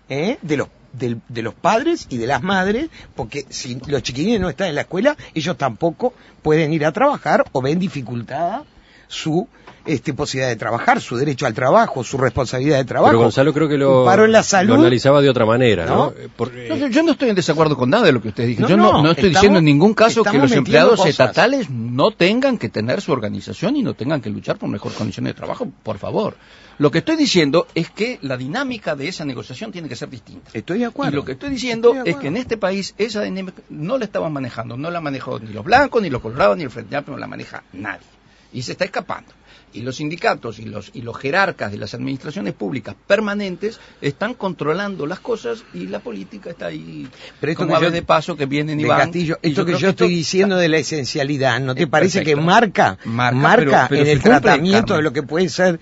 ¿eh? 0.09 0.39
de 0.43 0.57
los 0.57 0.69
de 0.93 1.43
los 1.43 1.55
padres 1.55 2.07
y 2.11 2.19
de 2.19 2.27
las 2.27 2.43
madres, 2.43 2.89
porque 3.15 3.47
si 3.49 3.81
los 3.87 4.03
chiquilines 4.03 4.41
no 4.41 4.49
están 4.49 4.69
en 4.69 4.75
la 4.75 4.83
escuela, 4.83 5.17
ellos 5.35 5.57
tampoco 5.57 6.13
pueden 6.43 6.73
ir 6.73 6.85
a 6.85 6.93
trabajar 6.93 7.45
o 7.53 7.63
ven 7.63 7.79
dificultada 7.79 8.65
su 9.13 9.47
este, 9.85 10.15
posibilidad 10.15 10.49
de 10.49 10.55
trabajar, 10.57 11.01
su 11.01 11.17
derecho 11.17 11.45
al 11.45 11.55
trabajo, 11.55 12.05
su 12.05 12.17
responsabilidad 12.17 12.79
de 12.79 12.85
trabajo. 12.85 13.11
Pero 13.11 13.19
Gonzalo 13.25 13.53
creo 13.53 13.69
que 13.69 13.77
lo, 13.77 14.05
paro 14.05 14.25
en 14.25 14.31
la 14.33 14.39
lo 14.39 14.45
salud. 14.45 14.75
analizaba 14.75 15.21
de 15.21 15.29
otra 15.29 15.45
manera, 15.45 15.87
¿no? 15.87 15.97
¿No? 15.97 16.11
Eh, 16.17 16.29
porque- 16.37 16.69
No, 16.69 16.87
yo 16.87 17.03
no 17.03 17.13
estoy 17.13 17.31
en 17.31 17.35
desacuerdo 17.35 17.77
con 17.77 17.91
nada 17.91 18.07
de 18.07 18.13
lo 18.13 18.23
que 18.23 18.29
usted 18.29 18.47
dijo. 18.47 18.63
No, 18.63 18.69
yo 18.69 18.77
no, 18.77 18.93
no, 18.93 19.03
no 19.03 19.11
estoy 19.11 19.27
estamos- 19.31 19.41
diciendo 19.41 19.59
en 19.59 19.65
ningún 19.65 19.93
caso 19.95 20.23
que 20.23 20.29
estamos 20.29 20.51
los 20.51 20.57
empleados 20.57 20.91
cosas. 20.93 21.09
estatales 21.11 21.69
no 21.69 22.13
tengan 22.13 22.59
que 22.59 22.69
tener 22.69 23.01
su 23.01 23.11
organización 23.11 23.77
y 23.77 23.83
no 23.83 23.95
tengan 23.95 24.21
que 24.21 24.31
luchar 24.31 24.57
por 24.57 24.69
mejor 24.69 24.93
condiciones 24.93 25.31
de 25.35 25.37
trabajo, 25.37 25.67
por 25.83 25.99
favor. 25.99 26.37
Lo 26.79 26.91
que 26.93 26.99
estoy 26.99 27.17
diciendo 27.17 27.67
es 27.75 27.91
que 27.91 28.19
la 28.23 28.37
dinámica 28.37 28.95
de 28.95 29.09
esa 29.09 29.25
negociación 29.25 29.73
tiene 29.73 29.89
que 29.89 29.97
ser 29.97 30.09
distinta. 30.09 30.51
Estoy 30.55 30.79
de 30.79 30.87
acuerdo. 30.87 31.13
Y 31.13 31.17
lo 31.17 31.25
que 31.25 31.33
estoy 31.33 31.51
diciendo 31.51 31.93
Estoy 31.93 32.11
es 32.13 32.17
que 32.19 32.29
en 32.29 32.37
este 32.37 32.57
país 32.57 32.95
esa 32.99 33.23
dinámica 33.23 33.63
no 33.69 33.99
la 33.99 34.05
estaban 34.05 34.33
manejando, 34.33 34.77
no 34.77 34.91
la 34.93 35.01
manejó 35.01 35.41
ni 35.41 35.53
los 35.53 35.65
blancos, 35.65 36.01
ni 36.03 36.09
los 36.09 36.23
colorados, 36.23 36.57
ni 36.57 36.63
el 36.63 36.71
Frente 36.71 36.95
Amplio, 36.97 37.17
no 37.17 37.21
la 37.21 37.27
maneja 37.27 37.65
nadie. 37.73 38.07
Y 38.53 38.63
se 38.63 38.73
está 38.73 38.85
escapando. 38.85 39.33
Y 39.75 39.81
los 39.81 39.97
sindicatos 39.97 40.59
y 40.59 40.67
los, 40.67 40.91
y 40.93 41.01
los 41.01 41.17
jerarcas 41.17 41.73
de 41.73 41.79
las 41.79 41.95
administraciones 41.95 42.53
públicas 42.53 42.95
permanentes 43.07 43.81
están 44.03 44.35
controlando 44.35 45.07
las 45.07 45.19
cosas 45.21 45.65
y 45.73 45.87
la 45.87 45.99
política 46.01 46.51
está 46.51 46.67
ahí 46.67 47.09
Pero 47.41 47.53
esto 47.53 47.65
como 47.67 47.79
que 47.79 47.87
yo- 47.87 47.91
de 47.91 48.03
paso 48.03 48.37
que 48.37 48.45
vienen 48.45 48.79
y 48.81 48.85
van. 48.85 48.99
Castillo, 49.01 49.39
esto 49.41 49.65
que 49.65 49.73
yo 49.73 49.89
estoy 49.89 50.09
esto- 50.09 50.17
diciendo 50.19 50.57
de 50.57 50.69
la 50.69 50.77
esencialidad, 50.77 51.59
¿no 51.61 51.75
te 51.75 51.85
Es 51.85 51.89
parece 51.89 52.23
que 52.23 52.37
marca, 52.37 52.99
Marca, 53.07 53.35
marca 53.37 53.65
pero- 53.65 53.87
pero 53.89 54.03
en 54.03 54.09
el 54.09 54.19
cumple, 54.19 54.31
tratamiento 54.41 54.81
Carmen. 54.89 54.97
de 54.99 55.03
lo 55.05 55.13
que 55.15 55.23
pueden 55.23 55.49
ser 55.49 55.81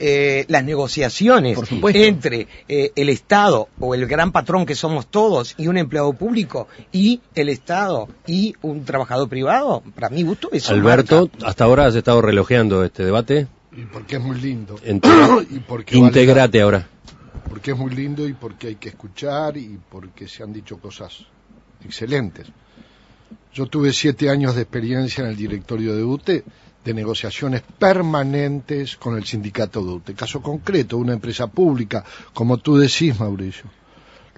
eh, 0.00 0.44
las 0.48 0.64
negociaciones 0.64 1.58
entre 1.94 2.48
eh, 2.68 2.90
el 2.96 3.08
Estado 3.10 3.68
o 3.78 3.94
el 3.94 4.06
gran 4.06 4.32
patrón 4.32 4.66
que 4.66 4.74
somos 4.74 5.06
todos 5.06 5.54
y 5.58 5.68
un 5.68 5.76
empleado 5.76 6.12
público 6.14 6.66
y 6.90 7.20
el 7.34 7.48
Estado 7.50 8.08
y 8.26 8.54
un 8.62 8.84
trabajador 8.84 9.28
privado? 9.28 9.82
Para 9.94 10.08
mi 10.08 10.22
gusto 10.24 10.48
eso 10.52 10.72
Alberto, 10.72 11.28
marca. 11.32 11.46
hasta 11.46 11.64
ahora 11.64 11.86
has 11.86 11.94
estado 11.94 12.20
relojeando 12.22 12.82
este 12.84 13.04
debate. 13.04 13.46
Y 13.76 13.82
porque 13.82 14.16
es 14.16 14.22
muy 14.22 14.40
lindo. 14.40 14.76
Y 15.50 15.58
porque 15.60 15.94
vale 15.96 16.06
Integrate 16.08 16.60
ahora. 16.60 16.78
la- 16.78 17.48
porque 17.48 17.72
es 17.72 17.76
muy 17.76 17.90
lindo 17.94 18.26
y 18.28 18.32
porque 18.32 18.68
hay 18.68 18.74
que 18.76 18.88
escuchar 18.90 19.56
y 19.56 19.78
porque 19.90 20.26
se 20.28 20.42
han 20.42 20.52
dicho 20.52 20.78
cosas 20.78 21.26
excelentes. 21.84 22.46
Yo 23.52 23.66
tuve 23.66 23.92
siete 23.92 24.30
años 24.30 24.54
de 24.54 24.62
experiencia 24.62 25.24
en 25.24 25.30
el 25.30 25.36
directorio 25.36 25.94
de 25.96 26.04
UTE 26.04 26.44
de 26.84 26.94
negociaciones 26.94 27.62
permanentes 27.78 28.96
con 28.96 29.16
el 29.16 29.24
sindicato 29.24 29.82
de 29.84 29.90
UTE. 29.92 30.14
Caso 30.14 30.40
concreto, 30.40 30.96
una 30.96 31.12
empresa 31.12 31.46
pública, 31.46 32.04
como 32.32 32.58
tú 32.58 32.76
decís, 32.76 33.18
Mauricio. 33.18 33.66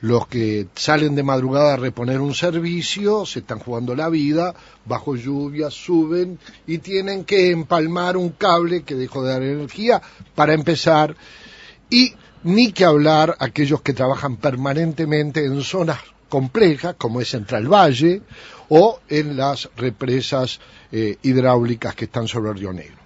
Los 0.01 0.27
que 0.27 0.67
salen 0.75 1.15
de 1.15 1.23
madrugada 1.23 1.75
a 1.75 1.77
reponer 1.77 2.21
un 2.21 2.35
servicio 2.35 3.25
se 3.25 3.39
están 3.39 3.61
jugando 3.61 3.95
la 3.95 4.09
vida, 4.09 4.53
bajo 4.85 5.15
lluvia, 5.15 5.71
suben 5.71 6.41
y 6.67 6.79
tienen 6.79 7.25
que 7.25 7.53
empalmar 7.53 8.17
un 8.17 8.31
cable 8.31 8.83
que 8.83 8.97
dejó 8.97 9.23
de 9.23 9.33
dar 9.33 9.43
energía 9.43 10.03
para 10.35 10.55
empezar. 10.55 11.17
Y 11.89 12.15
ni 12.43 12.73
que 12.73 12.85
hablar 12.85 13.37
aquellos 13.39 13.83
que 13.83 13.93
trabajan 13.93 14.39
permanentemente 14.39 15.45
en 15.45 15.63
zonas 15.63 16.01
complejas, 16.33 16.95
como 16.97 17.21
es 17.21 17.29
Central 17.29 17.69
Valle, 17.71 18.23
o 18.71 19.01
en 19.07 19.37
las 19.37 19.69
represas 19.77 20.61
eh, 20.91 21.19
hidráulicas 21.21 21.95
que 21.95 22.07
están 22.07 22.27
sobre 22.27 22.53
el 22.53 22.57
Río 22.57 22.73
Negro. 22.73 22.97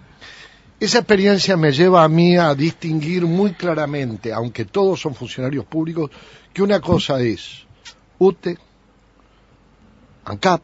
Esa 0.79 0.99
experiencia 0.99 1.57
me 1.57 1.73
lleva 1.73 2.05
a 2.05 2.09
mí 2.09 2.37
a 2.37 2.55
distinguir 2.55 3.27
muy 3.27 3.55
claramente, 3.55 4.33
aunque 4.33 4.67
todos 4.67 5.01
son 5.01 5.17
funcionarios 5.17 5.65
públicos, 5.65 6.09
que 6.53 6.63
una 6.63 6.81
cosa 6.81 7.21
es 7.21 7.67
UTE, 8.21 8.57
ANCAP, 10.27 10.63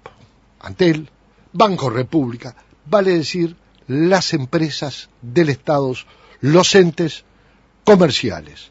ANTEL, 0.61 1.11
Banco 1.53 1.91
República, 1.91 2.55
vale 2.87 3.19
decir 3.19 3.57
las 3.89 4.35
empresas 4.35 5.11
del 5.21 5.49
Estado, 5.49 5.95
los 6.41 6.75
entes 6.77 7.25
comerciales. 7.83 8.71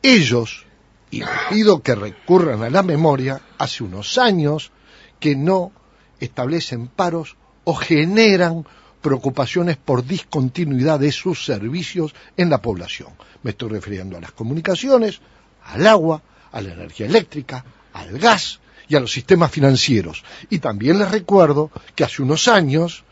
Ellos, 0.00 0.64
y 1.10 1.20
les 1.20 1.28
pido 1.48 1.82
que 1.82 1.94
recurran 1.94 2.62
a 2.62 2.70
la 2.70 2.82
memoria, 2.82 3.40
hace 3.58 3.84
unos 3.84 4.18
años 4.18 4.70
que 5.18 5.34
no 5.34 5.72
establecen 6.20 6.88
paros 6.88 7.36
o 7.64 7.74
generan 7.74 8.66
preocupaciones 9.00 9.76
por 9.76 10.04
discontinuidad 10.04 10.98
de 11.00 11.12
sus 11.12 11.44
servicios 11.44 12.14
en 12.36 12.50
la 12.50 12.60
población. 12.60 13.10
Me 13.42 13.52
estoy 13.52 13.70
refiriendo 13.70 14.16
a 14.16 14.20
las 14.20 14.32
comunicaciones, 14.32 15.20
al 15.64 15.86
agua, 15.86 16.22
a 16.52 16.60
la 16.60 16.72
energía 16.72 17.06
eléctrica, 17.06 17.64
al 17.92 18.18
gas 18.18 18.60
y 18.88 18.96
a 18.96 19.00
los 19.00 19.12
sistemas 19.12 19.50
financieros. 19.50 20.24
Y 20.50 20.58
también 20.58 20.98
les 20.98 21.10
recuerdo 21.10 21.70
que 21.94 22.04
hace 22.04 22.22
unos 22.22 22.48
años 22.48 23.04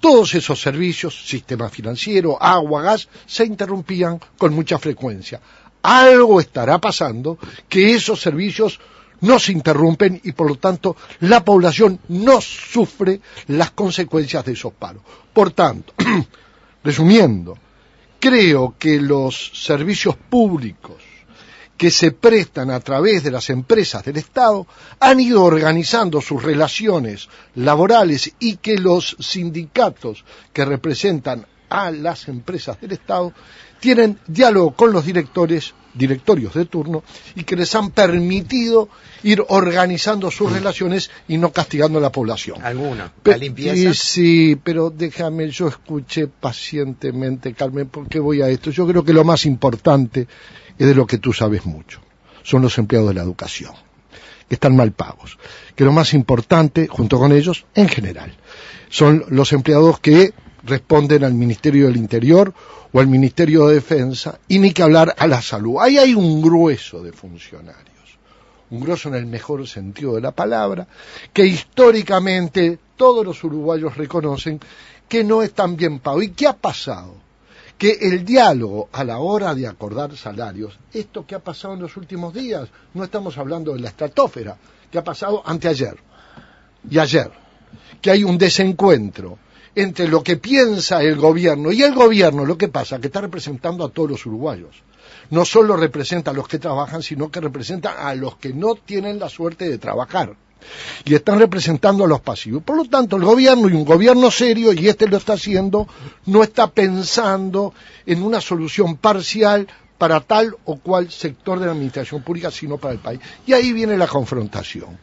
todos 0.00 0.34
esos 0.34 0.60
servicios, 0.60 1.26
sistema 1.26 1.70
financiero, 1.70 2.36
agua, 2.40 2.82
gas, 2.82 3.08
se 3.24 3.46
interrumpían 3.46 4.20
con 4.36 4.52
mucha 4.52 4.78
frecuencia. 4.78 5.40
Algo 5.84 6.40
estará 6.40 6.78
pasando 6.78 7.38
que 7.68 7.94
esos 7.94 8.18
servicios 8.18 8.80
no 9.20 9.38
se 9.38 9.52
interrumpen 9.52 10.18
y 10.24 10.32
por 10.32 10.48
lo 10.48 10.56
tanto 10.56 10.96
la 11.20 11.44
población 11.44 12.00
no 12.08 12.40
sufre 12.40 13.20
las 13.48 13.72
consecuencias 13.72 14.46
de 14.46 14.52
esos 14.52 14.72
paros. 14.72 15.02
Por 15.30 15.50
tanto, 15.52 15.92
resumiendo, 16.84 17.58
creo 18.18 18.76
que 18.78 18.98
los 18.98 19.50
servicios 19.52 20.16
públicos 20.16 20.96
que 21.76 21.90
se 21.90 22.12
prestan 22.12 22.70
a 22.70 22.80
través 22.80 23.22
de 23.22 23.30
las 23.30 23.50
empresas 23.50 24.02
del 24.04 24.16
Estado 24.16 24.66
han 25.00 25.20
ido 25.20 25.42
organizando 25.42 26.22
sus 26.22 26.42
relaciones 26.42 27.28
laborales 27.56 28.32
y 28.38 28.56
que 28.56 28.78
los 28.78 29.18
sindicatos 29.20 30.24
que 30.50 30.64
representan 30.64 31.46
a 31.68 31.90
las 31.90 32.28
empresas 32.28 32.80
del 32.80 32.92
Estado 32.92 33.34
tienen 33.84 34.18
diálogo 34.26 34.70
con 34.70 34.94
los 34.94 35.04
directores, 35.04 35.74
directorios 35.92 36.54
de 36.54 36.64
turno 36.64 37.02
y 37.34 37.44
que 37.44 37.54
les 37.54 37.74
han 37.74 37.90
permitido 37.90 38.88
ir 39.22 39.44
organizando 39.46 40.30
sus 40.30 40.50
relaciones 40.50 41.10
y 41.28 41.36
no 41.36 41.52
castigando 41.52 41.98
a 41.98 42.00
la 42.00 42.10
población. 42.10 42.64
Alguna. 42.64 43.12
La 43.24 43.36
limpieza. 43.36 43.92
Sí, 43.92 43.94
sí, 43.94 44.56
pero 44.56 44.88
déjame, 44.88 45.50
yo 45.50 45.68
escuché 45.68 46.28
pacientemente, 46.28 47.52
Carmen, 47.52 47.88
porque 47.88 48.20
voy 48.20 48.40
a 48.40 48.48
esto. 48.48 48.70
Yo 48.70 48.86
creo 48.86 49.04
que 49.04 49.12
lo 49.12 49.22
más 49.22 49.44
importante 49.44 50.28
es 50.78 50.86
de 50.86 50.94
lo 50.94 51.06
que 51.06 51.18
tú 51.18 51.34
sabes 51.34 51.66
mucho. 51.66 52.00
Son 52.42 52.62
los 52.62 52.78
empleados 52.78 53.10
de 53.10 53.16
la 53.16 53.22
educación, 53.22 53.74
que 54.48 54.54
están 54.54 54.74
mal 54.74 54.92
pagos. 54.92 55.36
Que 55.76 55.84
lo 55.84 55.92
más 55.92 56.14
importante, 56.14 56.86
junto 56.86 57.18
con 57.18 57.32
ellos, 57.32 57.66
en 57.74 57.90
general, 57.90 58.34
son 58.88 59.26
los 59.28 59.52
empleados 59.52 60.00
que 60.00 60.32
responden 60.66 61.24
al 61.24 61.34
Ministerio 61.34 61.86
del 61.86 61.96
Interior 61.96 62.52
o 62.92 63.00
al 63.00 63.06
Ministerio 63.06 63.66
de 63.66 63.74
Defensa, 63.74 64.38
y 64.48 64.58
ni 64.58 64.72
que 64.72 64.82
hablar 64.82 65.14
a 65.18 65.26
la 65.26 65.42
salud. 65.42 65.76
Ahí 65.80 65.98
hay 65.98 66.14
un 66.14 66.40
grueso 66.40 67.02
de 67.02 67.12
funcionarios 67.12 67.94
un 68.70 68.80
grosso 68.80 69.08
en 69.08 69.14
el 69.14 69.26
mejor 69.26 69.66
sentido 69.66 70.14
de 70.14 70.20
la 70.20 70.32
palabra, 70.32 70.86
que 71.32 71.46
históricamente 71.46 72.78
todos 72.96 73.24
los 73.24 73.42
uruguayos 73.44 73.96
reconocen 73.96 74.60
que 75.08 75.22
no 75.22 75.42
están 75.42 75.76
bien 75.76 76.00
pagos. 76.00 76.24
¿Y 76.24 76.30
qué 76.30 76.46
ha 76.46 76.54
pasado? 76.54 77.14
Que 77.78 77.92
el 78.00 78.24
diálogo 78.24 78.88
a 78.92 79.04
la 79.04 79.18
hora 79.18 79.54
de 79.54 79.66
acordar 79.66 80.16
salarios, 80.16 80.78
esto 80.92 81.26
que 81.26 81.34
ha 81.34 81.40
pasado 81.40 81.74
en 81.74 81.80
los 81.80 81.96
últimos 81.96 82.32
días, 82.32 82.68
no 82.94 83.04
estamos 83.04 83.36
hablando 83.38 83.74
de 83.74 83.80
la 83.80 83.88
estratosfera, 83.88 84.56
que 84.90 84.98
ha 84.98 85.04
pasado 85.04 85.42
anteayer 85.44 85.96
y 86.88 86.98
ayer, 86.98 87.30
que 88.00 88.10
hay 88.10 88.24
un 88.24 88.38
desencuentro 88.38 89.38
entre 89.74 90.08
lo 90.08 90.22
que 90.22 90.36
piensa 90.36 91.02
el 91.02 91.16
gobierno 91.16 91.72
y 91.72 91.82
el 91.82 91.94
gobierno, 91.94 92.44
lo 92.44 92.56
que 92.56 92.68
pasa, 92.68 93.00
que 93.00 93.08
está 93.08 93.20
representando 93.20 93.84
a 93.84 93.90
todos 93.90 94.10
los 94.10 94.26
uruguayos. 94.26 94.82
No 95.30 95.44
solo 95.44 95.76
representa 95.76 96.30
a 96.30 96.34
los 96.34 96.48
que 96.48 96.58
trabajan, 96.58 97.02
sino 97.02 97.30
que 97.30 97.40
representa 97.40 98.06
a 98.06 98.14
los 98.14 98.36
que 98.36 98.52
no 98.52 98.74
tienen 98.74 99.18
la 99.18 99.28
suerte 99.28 99.68
de 99.68 99.78
trabajar. 99.78 100.34
Y 101.04 101.14
están 101.14 101.38
representando 101.38 102.04
a 102.04 102.08
los 102.08 102.20
pasivos. 102.20 102.62
Por 102.62 102.76
lo 102.76 102.84
tanto, 102.84 103.16
el 103.16 103.24
gobierno 103.24 103.68
y 103.68 103.72
un 103.72 103.84
gobierno 103.84 104.30
serio, 104.30 104.72
y 104.72 104.88
este 104.88 105.06
lo 105.06 105.18
está 105.18 105.34
haciendo, 105.34 105.86
no 106.26 106.42
está 106.42 106.68
pensando 106.68 107.74
en 108.06 108.22
una 108.22 108.40
solución 108.40 108.96
parcial 108.96 109.66
para 109.98 110.20
tal 110.20 110.56
o 110.64 110.76
cual 110.76 111.10
sector 111.10 111.60
de 111.60 111.66
la 111.66 111.72
administración 111.72 112.22
pública, 112.22 112.50
sino 112.50 112.78
para 112.78 112.94
el 112.94 113.00
país. 113.00 113.20
Y 113.46 113.52
ahí 113.52 113.72
viene 113.72 113.98
la 113.98 114.06
confrontación 114.06 114.98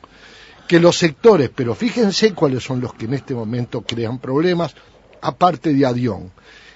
que 0.71 0.79
los 0.79 0.97
sectores, 0.97 1.51
pero 1.53 1.75
fíjense 1.75 2.33
cuáles 2.33 2.63
son 2.63 2.79
los 2.79 2.93
que 2.93 3.03
en 3.03 3.13
este 3.13 3.33
momento 3.33 3.81
crean 3.81 4.19
problemas, 4.19 4.73
aparte 5.19 5.73
de 5.73 5.85
Adión, 5.85 6.31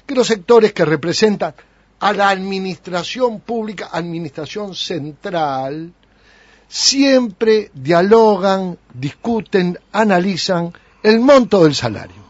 que 0.06 0.14
los 0.14 0.28
sectores 0.28 0.74
que 0.74 0.84
representan 0.84 1.56
a 2.02 2.12
la 2.12 2.28
administración 2.28 3.40
pública, 3.40 3.92
administración 3.94 4.75
central, 4.75 5.94
siempre 6.68 7.72
dialogan, 7.74 8.78
discuten, 8.94 9.80
analizan 9.94 10.74
el 11.02 11.22
monto 11.22 11.64
del 11.64 11.74
salario. 11.74 12.22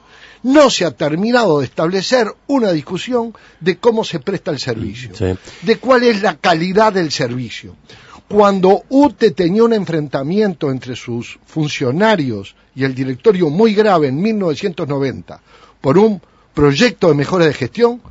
No 0.44 0.70
se 0.70 0.86
ha 0.86 0.92
terminado 0.92 1.62
de 1.62 1.66
establecer 1.66 2.28
una 2.46 2.74
discusión 2.74 3.34
de 3.60 3.80
cómo 3.80 4.04
se 4.04 4.20
presta 4.20 4.52
el 4.52 4.60
servicio, 4.60 5.14
de 5.64 5.78
cuál 5.80 6.04
es 6.04 6.22
la 6.22 6.38
calidad 6.38 6.94
del 6.94 7.12
servicio 7.12 7.76
cuando 8.28 8.84
UTE 8.90 9.32
tenía 9.32 9.64
un 9.64 9.74
enfrentamiento 9.74 10.72
entre 10.72 10.96
sus 10.96 11.40
funcionarios 11.46 12.56
y 12.76 12.84
el 12.84 12.96
directorio 12.96 13.50
muy 13.50 13.74
grave 13.74 14.08
en 14.08 14.22
1990 14.22 15.42
por 15.82 15.98
un 15.98 16.22
proyecto 16.54 17.10
de 17.10 17.16
mejora 17.16 17.46
de 17.46 17.54
gestión, 17.54 18.02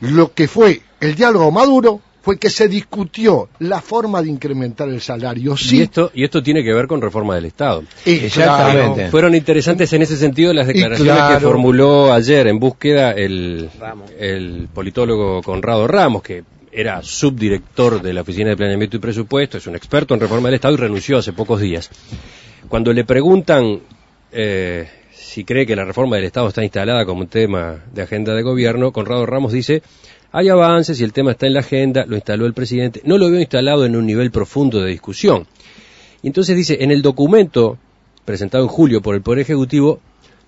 lo 0.00 0.32
que 0.32 0.48
fue 0.48 0.80
el 1.00 1.14
diálogo 1.14 1.50
maduro 1.50 2.00
fue 2.22 2.38
que 2.38 2.50
se 2.50 2.68
discutió 2.68 3.48
la 3.58 3.80
forma 3.80 4.22
de 4.22 4.30
incrementar 4.30 4.88
el 4.88 5.00
salario. 5.00 5.56
Sí. 5.56 5.78
Y, 5.78 5.82
esto, 5.82 6.10
y 6.14 6.24
esto 6.24 6.42
tiene 6.42 6.62
que 6.62 6.72
ver 6.72 6.86
con 6.86 7.02
reforma 7.02 7.34
del 7.34 7.46
Estado. 7.46 7.82
Exactamente. 8.06 9.10
Fueron 9.10 9.34
interesantes 9.34 9.92
en 9.92 10.02
ese 10.02 10.16
sentido 10.16 10.52
las 10.54 10.68
declaraciones 10.68 11.22
que 11.34 11.40
formuló 11.40 12.12
ayer 12.12 12.46
en 12.46 12.60
búsqueda 12.60 13.10
el, 13.10 13.68
el 14.18 14.68
politólogo 14.72 15.42
Conrado 15.42 15.88
Ramos, 15.88 16.22
que 16.22 16.44
era 16.72 17.02
subdirector 17.02 18.00
de 18.00 18.14
la 18.14 18.22
Oficina 18.22 18.48
de 18.50 18.56
Planeamiento 18.56 18.96
y 18.96 19.00
Presupuesto, 19.00 19.58
es 19.58 19.66
un 19.66 19.76
experto 19.76 20.14
en 20.14 20.20
reforma 20.20 20.48
del 20.48 20.54
Estado 20.54 20.74
y 20.74 20.78
renunció 20.78 21.18
hace 21.18 21.32
pocos 21.32 21.60
días. 21.60 21.90
Cuando 22.68 22.92
le 22.92 23.04
preguntan 23.04 23.80
eh, 24.32 24.88
si 25.12 25.44
cree 25.44 25.66
que 25.66 25.76
la 25.76 25.84
reforma 25.84 26.16
del 26.16 26.24
Estado 26.26 26.48
está 26.48 26.62
instalada 26.62 27.06
como 27.06 27.20
un 27.22 27.28
tema 27.28 27.84
de 27.92 28.02
agenda 28.02 28.34
de 28.34 28.42
gobierno, 28.42 28.92
Conrado 28.92 29.24
Ramos 29.24 29.52
dice, 29.52 29.82
hay 30.30 30.48
avances 30.48 31.00
y 31.00 31.04
el 31.04 31.12
tema 31.12 31.32
está 31.32 31.46
en 31.46 31.54
la 31.54 31.60
agenda, 31.60 32.04
lo 32.06 32.16
instaló 32.16 32.46
el 32.46 32.54
presidente, 32.54 33.02
no 33.04 33.18
lo 33.18 33.30
veo 33.30 33.40
instalado 33.40 33.84
en 33.84 33.96
un 33.96 34.06
nivel 34.06 34.30
profundo 34.30 34.80
de 34.80 34.90
discusión. 34.90 35.46
Y 36.22 36.26
entonces 36.26 36.56
dice, 36.56 36.78
en 36.80 36.90
el 36.90 37.02
documento 37.02 37.78
presentado 38.24 38.64
en 38.64 38.68
julio 38.68 39.00
por 39.00 39.14
el 39.14 39.22
Poder 39.22 39.40
Ejecutivo, 39.40 40.00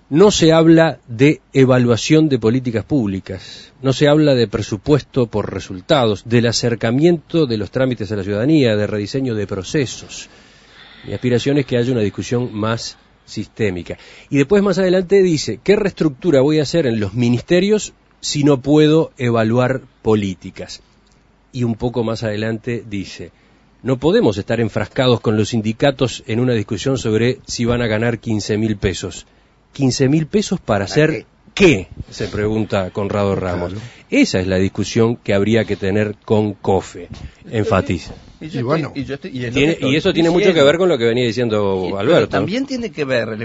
no 0.09 0.29
se 0.29 0.53
habla 0.53 0.99
de 1.07 1.41
evaluación 1.51 2.29
de 2.29 2.37
políticas 2.37 2.85
públicas, 2.85 3.73
no 3.81 3.91
se 3.91 4.07
habla 4.07 4.35
de 4.35 4.47
presupuesto 4.47 5.25
por 5.25 5.51
resultados, 5.51 6.23
del 6.25 6.45
acercamiento 6.45 7.47
de 7.47 7.57
los 7.57 7.71
trámites 7.71 8.11
a 8.11 8.15
la 8.15 8.23
ciudadanía, 8.23 8.75
de 8.75 8.85
rediseño 8.85 9.33
de 9.33 9.47
procesos. 9.47 10.29
Mi 11.07 11.13
aspiración 11.13 11.57
es 11.57 11.65
que 11.65 11.77
haya 11.77 11.91
una 11.91 12.01
discusión 12.01 12.53
más 12.53 12.97
sistémica. 13.25 13.97
Y 14.29 14.37
después 14.37 14.61
más 14.61 14.77
adelante 14.77 15.23
dice, 15.23 15.59
¿qué 15.63 15.75
reestructura 15.75 16.41
voy 16.41 16.59
a 16.59 16.63
hacer 16.63 16.85
en 16.85 16.99
los 16.99 17.15
ministerios 17.15 17.93
si 18.21 18.43
no 18.43 18.61
puedo 18.61 19.11
evaluar 19.17 19.81
políticas? 20.03 20.81
Y 21.51 21.63
un 21.63 21.75
poco 21.75 22.03
más 22.03 22.21
adelante 22.21 22.83
dice, 22.87 23.31
no 23.81 23.97
podemos 23.97 24.37
estar 24.37 24.59
enfrascados 24.59 25.19
con 25.19 25.35
los 25.35 25.49
sindicatos 25.49 26.23
en 26.27 26.39
una 26.39 26.53
discusión 26.53 26.99
sobre 26.99 27.39
si 27.47 27.65
van 27.65 27.81
a 27.81 27.87
ganar 27.87 28.19
15 28.19 28.57
mil 28.59 28.77
pesos 28.77 29.25
15 29.75 30.07
mil 30.07 30.25
pesos 30.25 30.61
para 30.61 30.85
hacer 30.85 31.25
qué? 31.53 31.89
Se 32.09 32.27
pregunta 32.27 32.91
Conrado 32.91 33.35
Ramos. 33.35 33.73
Esa 34.09 34.39
es 34.39 34.47
la 34.47 34.55
discusión 34.55 35.17
que 35.17 35.33
habría 35.33 35.65
que 35.65 35.75
tener 35.75 36.15
con 36.23 36.53
COFE, 36.53 37.09
enfatiza. 37.51 38.13
Y, 38.39 38.61
bueno, 38.61 38.93
y, 38.95 39.95
eso 39.95 40.13
tiene 40.13 40.29
mucho 40.29 40.53
que 40.53 40.63
ver 40.63 40.77
con 40.77 40.87
lo 40.87 40.97
que 40.97 41.03
venía 41.03 41.25
diciendo 41.25 41.97
Alberto. 41.97 42.29
También 42.29 42.65
tiene 42.65 42.91
que 42.91 43.03
ver, 43.03 43.37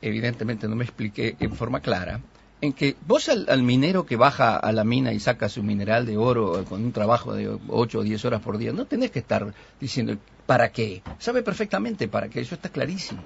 evidentemente 0.00 0.68
no 0.68 0.74
me 0.74 0.84
expliqué 0.84 1.36
en 1.38 1.54
forma 1.54 1.80
clara, 1.80 2.20
en 2.62 2.72
que 2.72 2.96
vos 3.06 3.28
al, 3.28 3.62
minero 3.62 4.06
que 4.06 4.16
baja 4.16 4.56
a 4.56 4.72
la 4.72 4.84
mina 4.84 5.12
y 5.12 5.20
saca 5.20 5.50
su 5.50 5.62
mineral 5.62 6.06
de 6.06 6.16
oro 6.16 6.64
con 6.66 6.82
un 6.82 6.92
trabajo 6.92 7.34
de 7.34 7.50
8 7.68 7.98
o 7.98 8.02
10 8.02 8.24
horas 8.24 8.40
por 8.40 8.56
día, 8.56 8.72
no 8.72 8.86
tenés 8.86 9.10
que 9.10 9.18
estar 9.18 9.52
diciendo 9.78 10.16
para 10.46 10.72
qué. 10.72 11.02
Sabe 11.18 11.42
perfectamente 11.42 12.08
para 12.08 12.28
qué, 12.28 12.40
eso 12.40 12.54
está 12.54 12.70
clarísimo 12.70 13.22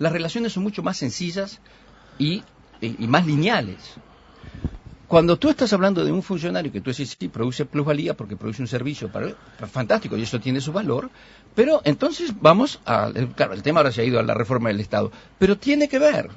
las 0.00 0.12
relaciones 0.12 0.54
son 0.54 0.64
mucho 0.64 0.82
más 0.82 0.96
sencillas 0.96 1.60
y, 2.18 2.42
más 3.00 3.26
lineales. 3.26 3.76
Cuando 5.06 5.36
tú 5.36 5.50
estás 5.50 5.72
hablando 5.74 6.04
de 6.04 6.10
un 6.10 6.22
funcionario 6.22 6.72
que 6.72 6.80
tú 6.80 6.90
decís, 6.90 7.16
sí, 7.18 7.28
produce 7.28 7.66
plusvalía 7.66 8.14
porque 8.14 8.36
produce 8.36 8.62
un 8.62 8.68
servicio 8.68 9.12
para, 9.12 9.34
fantástico 9.70 10.16
y 10.16 10.22
eso 10.22 10.40
tiene 10.40 10.60
su 10.62 10.72
valor, 10.72 11.10
pero 11.54 11.82
entonces 11.84 12.32
vamos 12.40 12.80
a, 12.86 13.10
claro, 13.36 13.52
el 13.52 13.62
tema 13.62 13.80
ahora 13.80 13.92
se 13.92 14.00
ha 14.00 14.04
ido 14.04 14.18
a 14.18 14.22
la 14.22 14.32
reforma 14.32 14.70
del 14.70 14.80
Estado, 14.80 15.12
pero 15.38 15.58
tiene 15.58 15.86
que 15.86 15.98
ver. 15.98 16.30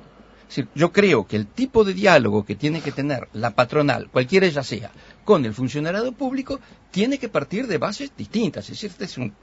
yo 0.76 0.92
creo 0.92 1.26
que 1.26 1.38
el 1.38 1.48
tipo 1.48 1.86
de 1.86 1.94
diálogo 1.94 2.44
que 2.44 2.56
tiene 2.56 2.82
que 2.82 2.92
tener 2.92 3.30
la 3.32 3.52
patronal, 3.52 4.10
cualquiera 4.10 4.46
ella 4.46 4.64
sea, 4.64 4.92
con 5.24 5.46
el 5.46 5.54
funcionario 5.54 6.12
público, 6.12 6.60
tiene 6.92 7.18
que 7.18 7.30
partir 7.30 7.68
de 7.68 7.78
bases 7.78 8.12
distintas. 8.18 8.66
Es 8.66 8.72
decir, 8.72 8.90
este 8.90 9.06
es 9.06 9.18
un, 9.18 9.34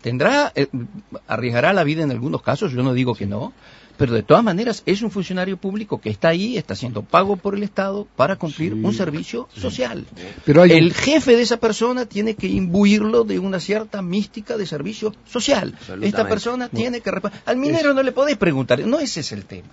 Tendrá, 0.00 0.52
eh, 0.56 0.66
arriesgará 1.28 1.72
la 1.72 1.84
vida 1.84 2.02
en 2.02 2.10
algunos 2.10 2.42
casos, 2.42 2.72
yo 2.72 2.82
no 2.82 2.92
digo 2.92 3.14
que 3.14 3.26
no, 3.26 3.52
pero 3.96 4.14
de 4.14 4.22
todas 4.24 4.42
maneras 4.42 4.82
es 4.84 5.02
un 5.02 5.10
funcionario 5.10 5.56
público 5.56 6.00
que 6.00 6.10
está 6.10 6.28
ahí, 6.28 6.56
está 6.56 6.74
siendo 6.74 7.02
pago 7.02 7.36
por 7.36 7.54
el 7.54 7.62
Estado 7.62 8.08
para 8.16 8.34
cumplir 8.34 8.74
un 8.74 8.92
servicio 8.92 9.48
social. 9.54 10.06
Pero 10.44 10.64
el 10.64 10.92
jefe 10.92 11.36
de 11.36 11.42
esa 11.42 11.58
persona 11.58 12.06
tiene 12.06 12.34
que 12.34 12.48
imbuirlo 12.48 13.22
de 13.22 13.38
una 13.38 13.60
cierta 13.60 14.02
mística 14.02 14.56
de 14.56 14.66
servicio 14.66 15.14
social. 15.24 15.78
Esta 16.00 16.26
persona 16.26 16.68
tiene 16.68 17.00
que... 17.00 17.12
Al 17.44 17.56
minero 17.56 17.94
no 17.94 18.02
le 18.02 18.10
podéis 18.10 18.38
preguntar, 18.38 18.84
no 18.86 18.98
ese 18.98 19.20
es 19.20 19.30
el 19.30 19.44
tema. 19.44 19.68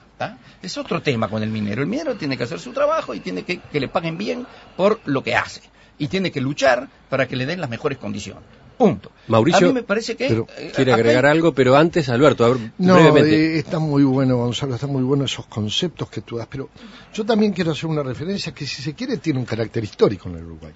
Es 0.61 0.77
otro 0.77 1.01
tema 1.01 1.27
con 1.27 1.41
el 1.41 1.49
minero. 1.49 1.81
El 1.81 1.87
minero 1.87 2.15
tiene 2.15 2.37
que 2.37 2.43
hacer 2.43 2.59
su 2.59 2.71
trabajo 2.71 3.15
y 3.15 3.21
tiene 3.21 3.43
que 3.43 3.59
que 3.59 3.79
le 3.79 3.87
paguen 3.87 4.17
bien 4.17 4.45
por 4.75 4.99
lo 5.05 5.23
que 5.23 5.35
hace. 5.35 5.61
Y 5.97 6.07
tiene 6.07 6.31
que 6.31 6.41
luchar 6.41 6.87
para 7.09 7.27
que 7.27 7.35
le 7.35 7.45
den 7.45 7.61
las 7.61 7.69
mejores 7.69 7.97
condiciones. 7.97 8.43
Punto. 8.79 9.11
Mauricio, 9.27 9.67
a 9.67 9.69
mí 9.71 9.73
me 9.73 9.83
parece 9.83 10.15
que 10.15 10.27
eh, 10.27 10.71
quiere 10.73 10.93
agregar 10.93 11.25
algo, 11.25 11.53
pero 11.53 11.75
antes 11.75 12.07
Alberto, 12.07 12.45
a 12.45 12.49
ver, 12.51 12.71
no, 12.77 12.97
eh, 13.17 13.57
está 13.57 13.77
muy 13.77 14.05
bueno, 14.05 14.37
Gonzalo, 14.37 14.75
está 14.75 14.87
muy 14.87 15.03
bueno 15.03 15.25
esos 15.25 15.47
conceptos 15.47 16.09
que 16.09 16.21
tú 16.21 16.37
das, 16.37 16.47
pero 16.49 16.69
yo 17.13 17.25
también 17.25 17.51
quiero 17.51 17.71
hacer 17.71 17.89
una 17.89 18.03
referencia 18.03 18.53
que 18.53 18.65
si 18.65 18.81
se 18.81 18.93
quiere 18.93 19.17
tiene 19.17 19.37
un 19.37 19.43
carácter 19.43 19.83
histórico 19.83 20.29
en 20.29 20.37
el 20.37 20.45
Uruguay. 20.45 20.71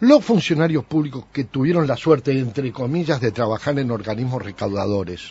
Los 0.00 0.22
funcionarios 0.22 0.84
públicos 0.84 1.24
que 1.32 1.44
tuvieron 1.44 1.86
la 1.86 1.96
suerte, 1.96 2.38
entre 2.38 2.70
comillas, 2.72 3.22
de 3.22 3.32
trabajar 3.32 3.78
en 3.78 3.90
organismos 3.90 4.42
recaudadores, 4.42 5.30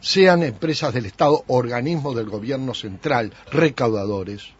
sean 0.00 0.42
empresas 0.42 0.92
del 0.92 1.06
Estado, 1.06 1.42
organismos 1.46 2.14
del 2.16 2.28
gobierno 2.28 2.74
central, 2.74 3.32
recaudadores, 3.50 4.50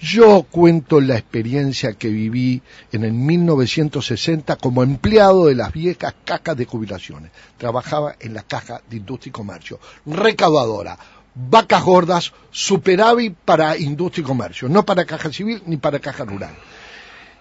yo 0.00 0.46
cuento 0.50 1.00
la 1.00 1.18
experiencia 1.18 1.92
que 1.92 2.08
viví 2.08 2.62
en 2.90 3.04
el 3.04 3.12
1960 3.12 4.56
como 4.56 4.82
empleado 4.82 5.46
de 5.46 5.54
las 5.54 5.72
viejas 5.72 6.14
cajas 6.24 6.56
de 6.56 6.64
jubilaciones. 6.64 7.30
Trabajaba 7.58 8.16
en 8.18 8.32
la 8.32 8.42
caja 8.42 8.80
de 8.88 8.96
industria 8.96 9.28
y 9.28 9.32
comercio, 9.32 9.78
recaudadora, 10.06 10.98
vacas 11.34 11.84
gordas, 11.84 12.32
superávit 12.50 13.34
para 13.44 13.76
industria 13.76 14.22
y 14.22 14.26
comercio, 14.26 14.68
no 14.68 14.84
para 14.86 15.04
caja 15.04 15.30
civil 15.30 15.62
ni 15.66 15.76
para 15.76 15.98
caja 15.98 16.24
rural. 16.24 16.54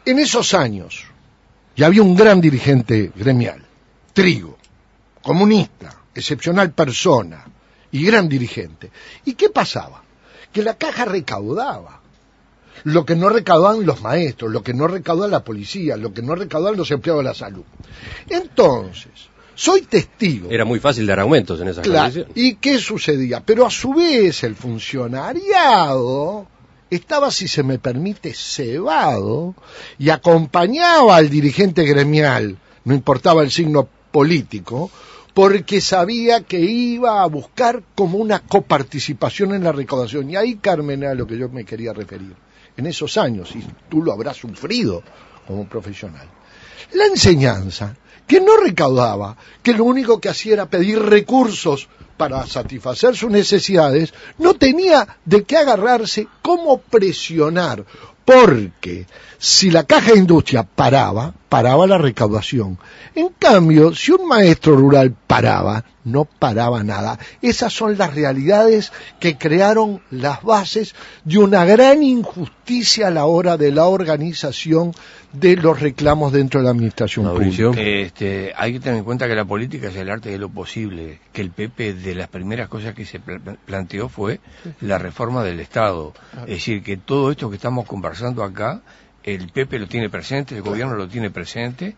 En 0.03 0.19
esos 0.19 0.53
años, 0.53 1.05
ya 1.77 1.85
había 1.85 2.03
un 2.03 2.15
gran 2.15 2.41
dirigente 2.41 3.11
gremial, 3.15 3.65
Trigo, 4.11 4.57
comunista, 5.21 5.95
excepcional 6.13 6.71
persona 6.71 7.45
y 7.91 8.03
gran 8.03 8.27
dirigente. 8.27 8.91
¿Y 9.23 9.33
qué 9.35 9.49
pasaba? 9.49 10.03
Que 10.51 10.61
la 10.61 10.73
caja 10.73 11.05
recaudaba 11.05 11.98
lo 12.83 13.05
que 13.05 13.15
no 13.15 13.29
recaudan 13.29 13.85
los 13.85 14.01
maestros, 14.01 14.51
lo 14.51 14.63
que 14.63 14.73
no 14.73 14.87
recauda 14.87 15.27
la 15.27 15.43
policía, 15.43 15.97
lo 15.97 16.13
que 16.13 16.21
no 16.21 16.35
recaudan 16.35 16.77
los 16.77 16.91
empleados 16.91 17.23
de 17.23 17.29
la 17.29 17.35
salud. 17.35 17.63
Entonces, 18.29 19.29
Soy 19.59 19.81
testigo. 19.81 20.49
Era 20.49 20.63
muy 20.63 20.79
fácil 20.79 21.05
dar 21.05 21.19
aumentos 21.19 21.59
en 21.59 21.67
esas 21.67 21.83
Claro. 21.83 22.25
¿Y 22.33 22.55
qué 22.55 22.79
sucedía? 22.79 23.43
Pero 23.45 23.65
a 23.65 23.69
su 23.69 23.93
vez 23.93 24.45
el 24.45 24.55
funcionariado 24.55 26.47
estaba, 26.89 27.29
si 27.29 27.49
se 27.49 27.61
me 27.61 27.77
permite, 27.77 28.33
cebado 28.33 29.55
y 29.97 30.11
acompañaba 30.11 31.17
al 31.17 31.29
dirigente 31.29 31.83
gremial, 31.83 32.57
no 32.85 32.93
importaba 32.93 33.43
el 33.43 33.51
signo 33.51 33.89
político, 34.11 34.91
porque 35.33 35.81
sabía 35.81 36.39
que 36.43 36.61
iba 36.61 37.21
a 37.21 37.25
buscar 37.25 37.83
como 37.95 38.17
una 38.17 38.39
coparticipación 38.39 39.53
en 39.53 39.65
la 39.65 39.73
recaudación. 39.73 40.29
Y 40.29 40.37
ahí, 40.37 40.55
Carmen, 40.55 41.03
a 41.03 41.13
lo 41.13 41.27
que 41.27 41.37
yo 41.37 41.49
me 41.49 41.65
quería 41.65 41.91
referir. 41.91 42.33
En 42.79 42.87
esos 42.87 43.17
años, 43.17 43.53
y 43.57 43.65
tú 43.89 44.01
lo 44.01 44.13
habrás 44.13 44.37
sufrido 44.37 45.03
como 45.45 45.67
profesional. 45.67 46.25
La 46.93 47.07
enseñanza, 47.07 47.93
que 48.25 48.39
no 48.39 48.55
recaudaba, 48.55 49.35
que 49.61 49.73
lo 49.73 49.83
único 49.83 50.21
que 50.21 50.29
hacía 50.29 50.53
era 50.53 50.69
pedir 50.69 50.97
recursos 50.97 51.89
para 52.15 52.47
satisfacer 52.47 53.17
sus 53.17 53.29
necesidades, 53.31 54.13
no 54.37 54.53
tenía 54.53 55.17
de 55.25 55.43
qué 55.43 55.57
agarrarse, 55.57 56.29
cómo 56.41 56.77
presionar, 56.77 57.83
porque 58.33 59.05
si 59.39 59.71
la 59.71 59.85
caja 59.85 60.11
de 60.11 60.19
industria 60.19 60.63
paraba, 60.63 61.33
paraba 61.49 61.87
la 61.87 61.97
recaudación. 61.97 62.77
En 63.15 63.29
cambio, 63.39 63.95
si 63.95 64.11
un 64.11 64.27
maestro 64.27 64.75
rural 64.75 65.15
paraba, 65.25 65.83
no 66.03 66.25
paraba 66.25 66.83
nada. 66.83 67.17
Esas 67.41 67.73
son 67.73 67.97
las 67.97 68.13
realidades 68.13 68.91
que 69.19 69.37
crearon 69.37 70.01
las 70.11 70.43
bases 70.43 70.93
de 71.23 71.39
una 71.39 71.65
gran 71.65 72.03
injusticia 72.03 73.07
a 73.07 73.11
la 73.11 73.25
hora 73.25 73.57
de 73.57 73.71
la 73.71 73.85
organización 73.85 74.91
de 75.33 75.55
los 75.57 75.79
reclamos 75.79 76.31
dentro 76.33 76.59
de 76.59 76.65
la 76.65 76.71
administración 76.71 77.25
Mauricio. 77.25 77.69
pública. 77.71 77.87
Este, 77.87 78.51
hay 78.57 78.73
que 78.73 78.79
tener 78.79 78.97
en 78.99 79.03
cuenta 79.03 79.27
que 79.27 79.35
la 79.35 79.45
política 79.45 79.89
es 79.89 79.95
el 79.95 80.09
arte 80.09 80.29
de 80.29 80.39
lo 80.39 80.49
posible, 80.49 81.19
que 81.31 81.41
el 81.41 81.51
PP 81.51 81.93
de 81.93 82.15
las 82.15 82.29
primeras 82.29 82.67
cosas 82.67 82.95
que 82.95 83.05
se 83.05 83.19
pla- 83.19 83.39
planteó 83.65 84.09
fue 84.09 84.39
la 84.81 84.97
reforma 84.97 85.43
del 85.43 85.59
Estado. 85.59 86.13
Es 86.43 86.47
decir, 86.57 86.81
que 86.83 86.97
todo 86.97 87.29
esto 87.31 87.49
que 87.49 87.57
estamos 87.57 87.85
conversando 87.85 88.18
acá, 88.43 88.81
el 89.23 89.49
PP 89.49 89.79
lo 89.79 89.87
tiene 89.87 90.09
presente, 90.09 90.55
el 90.55 90.61
gobierno 90.61 90.95
lo 90.95 91.07
tiene 91.07 91.29
presente, 91.29 91.95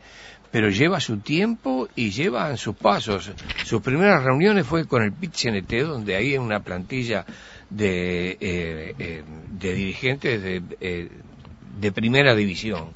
pero 0.52 0.70
lleva 0.70 1.00
su 1.00 1.18
tiempo 1.20 1.88
y 1.96 2.10
lleva 2.12 2.56
sus 2.58 2.76
pasos. 2.76 3.32
Sus 3.64 3.82
primeras 3.82 4.24
reuniones 4.24 4.66
fue 4.66 4.86
con 4.86 5.02
el 5.04 5.14
PIT-CNT, 5.14 5.84
donde 5.84 6.16
hay 6.16 6.38
una 6.38 6.60
plantilla 6.62 7.26
de, 7.70 8.32
eh, 8.42 8.96
eh, 9.00 9.24
de 9.52 9.74
dirigentes 9.74 10.42
de, 10.44 10.62
eh, 10.82 11.10
de 11.80 11.92
primera 11.94 12.36
división. 12.36 12.90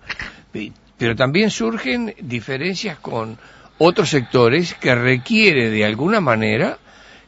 Pe- 0.51 0.71
Pero 0.97 1.15
también 1.15 1.49
surgen 1.49 2.13
diferencias 2.21 2.97
con 2.99 3.37
otros 3.77 4.09
sectores 4.09 4.73
que 4.75 4.95
requiere 4.95 5.69
de 5.69 5.83
alguna 5.85 6.19
manera 6.21 6.77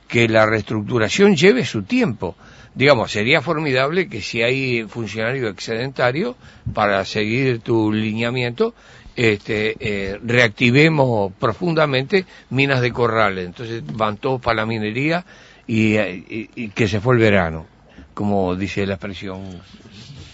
que 0.07 0.27
la 0.29 0.45
reestructuración 0.45 1.35
lleve 1.35 1.65
su 1.65 1.83
tiempo. 1.83 2.35
Digamos, 2.77 3.11
sería 3.11 3.41
formidable 3.41 4.07
que 4.07 4.21
si 4.21 4.43
hay 4.43 4.83
funcionario 4.83 5.47
excedentario, 5.49 6.35
para 6.75 7.03
seguir 7.05 7.59
tu 7.61 7.91
lineamiento, 7.91 8.75
este, 9.15 9.75
eh, 9.79 10.19
reactivemos 10.23 11.33
profundamente 11.33 12.25
minas 12.51 12.81
de 12.81 12.91
corrales. 12.91 13.47
Entonces 13.47 13.81
van 13.83 14.17
todos 14.17 14.39
para 14.39 14.57
la 14.57 14.65
minería 14.67 15.25
y, 15.65 15.95
eh, 15.95 16.23
y- 16.29 16.49
y 16.55 16.69
que 16.69 16.87
se 16.87 17.01
fue 17.01 17.15
el 17.15 17.19
verano, 17.21 17.65
como 18.13 18.55
dice 18.55 18.85
la 18.85 18.93
expresión, 18.93 19.59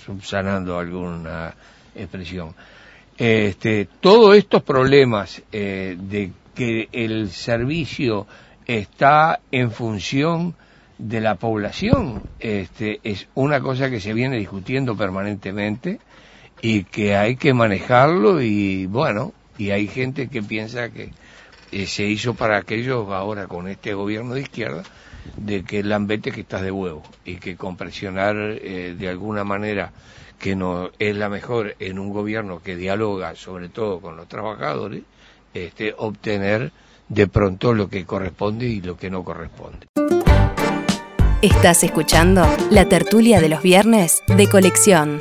subsanando 0.06 0.78
alguna 0.78 1.54
expresión. 1.96 2.54
Este, 3.18 3.88
todos 4.02 4.36
estos 4.36 4.64
problemas 4.64 5.42
eh, 5.54 5.96
de 5.98 6.32
que 6.54 6.90
el 6.92 7.30
servicio 7.32 8.28
está 8.68 9.40
en 9.50 9.72
función 9.72 10.56
de 11.04 11.20
la 11.20 11.36
población. 11.36 12.24
Este, 12.40 13.00
es 13.04 13.28
una 13.36 13.60
cosa 13.60 13.90
que 13.90 14.00
se 14.00 14.14
viene 14.14 14.38
discutiendo 14.38 14.96
permanentemente 14.96 16.00
y 16.62 16.86
que 16.86 17.16
hay 17.16 17.36
que 17.36 17.54
manejarlo 17.54 18.42
y 18.42 18.86
bueno, 18.86 19.34
y 19.58 19.72
hay 19.72 19.88
gente 19.88 20.30
que 20.30 20.42
piensa 20.42 20.90
que 20.90 21.12
eh, 21.72 21.88
se 21.88 22.06
hizo 22.06 22.36
para 22.36 22.58
aquellos 22.58 23.10
ahora 23.10 23.48
con 23.48 23.68
este 23.68 23.94
gobierno 23.94 24.34
de 24.34 24.42
izquierda 24.42 24.84
de 25.36 25.64
que 25.64 25.84
lambete 25.84 26.32
que 26.32 26.42
estás 26.42 26.62
de 26.62 26.72
huevo 26.72 27.04
y 27.26 27.36
que 27.36 27.58
con 27.58 27.76
presionar 27.76 28.36
eh, 28.38 28.96
de 28.98 29.10
alguna 29.10 29.44
manera 29.44 29.92
que 30.40 30.56
no 30.56 30.90
es 31.00 31.16
la 31.16 31.30
mejor 31.30 31.76
en 31.80 32.00
un 32.00 32.12
gobierno 32.12 32.62
que 32.62 32.76
dialoga 32.76 33.36
sobre 33.36 33.70
todo 33.70 34.00
con 34.00 34.18
los 34.18 34.28
trabajadores 34.28 35.04
este 35.54 35.94
obtener 35.98 36.72
de 37.08 37.28
pronto 37.28 37.74
lo 37.74 37.90
que 37.90 38.06
corresponde 38.06 38.66
y 38.66 38.82
lo 38.82 38.98
que 38.98 39.10
no 39.10 39.24
corresponde 39.24 39.88
Estás 41.44 41.84
escuchando 41.84 42.48
la 42.70 42.88
tertulia 42.88 43.42
de 43.42 43.50
los 43.50 43.62
viernes 43.62 44.24
de 44.28 44.48
colección. 44.48 45.20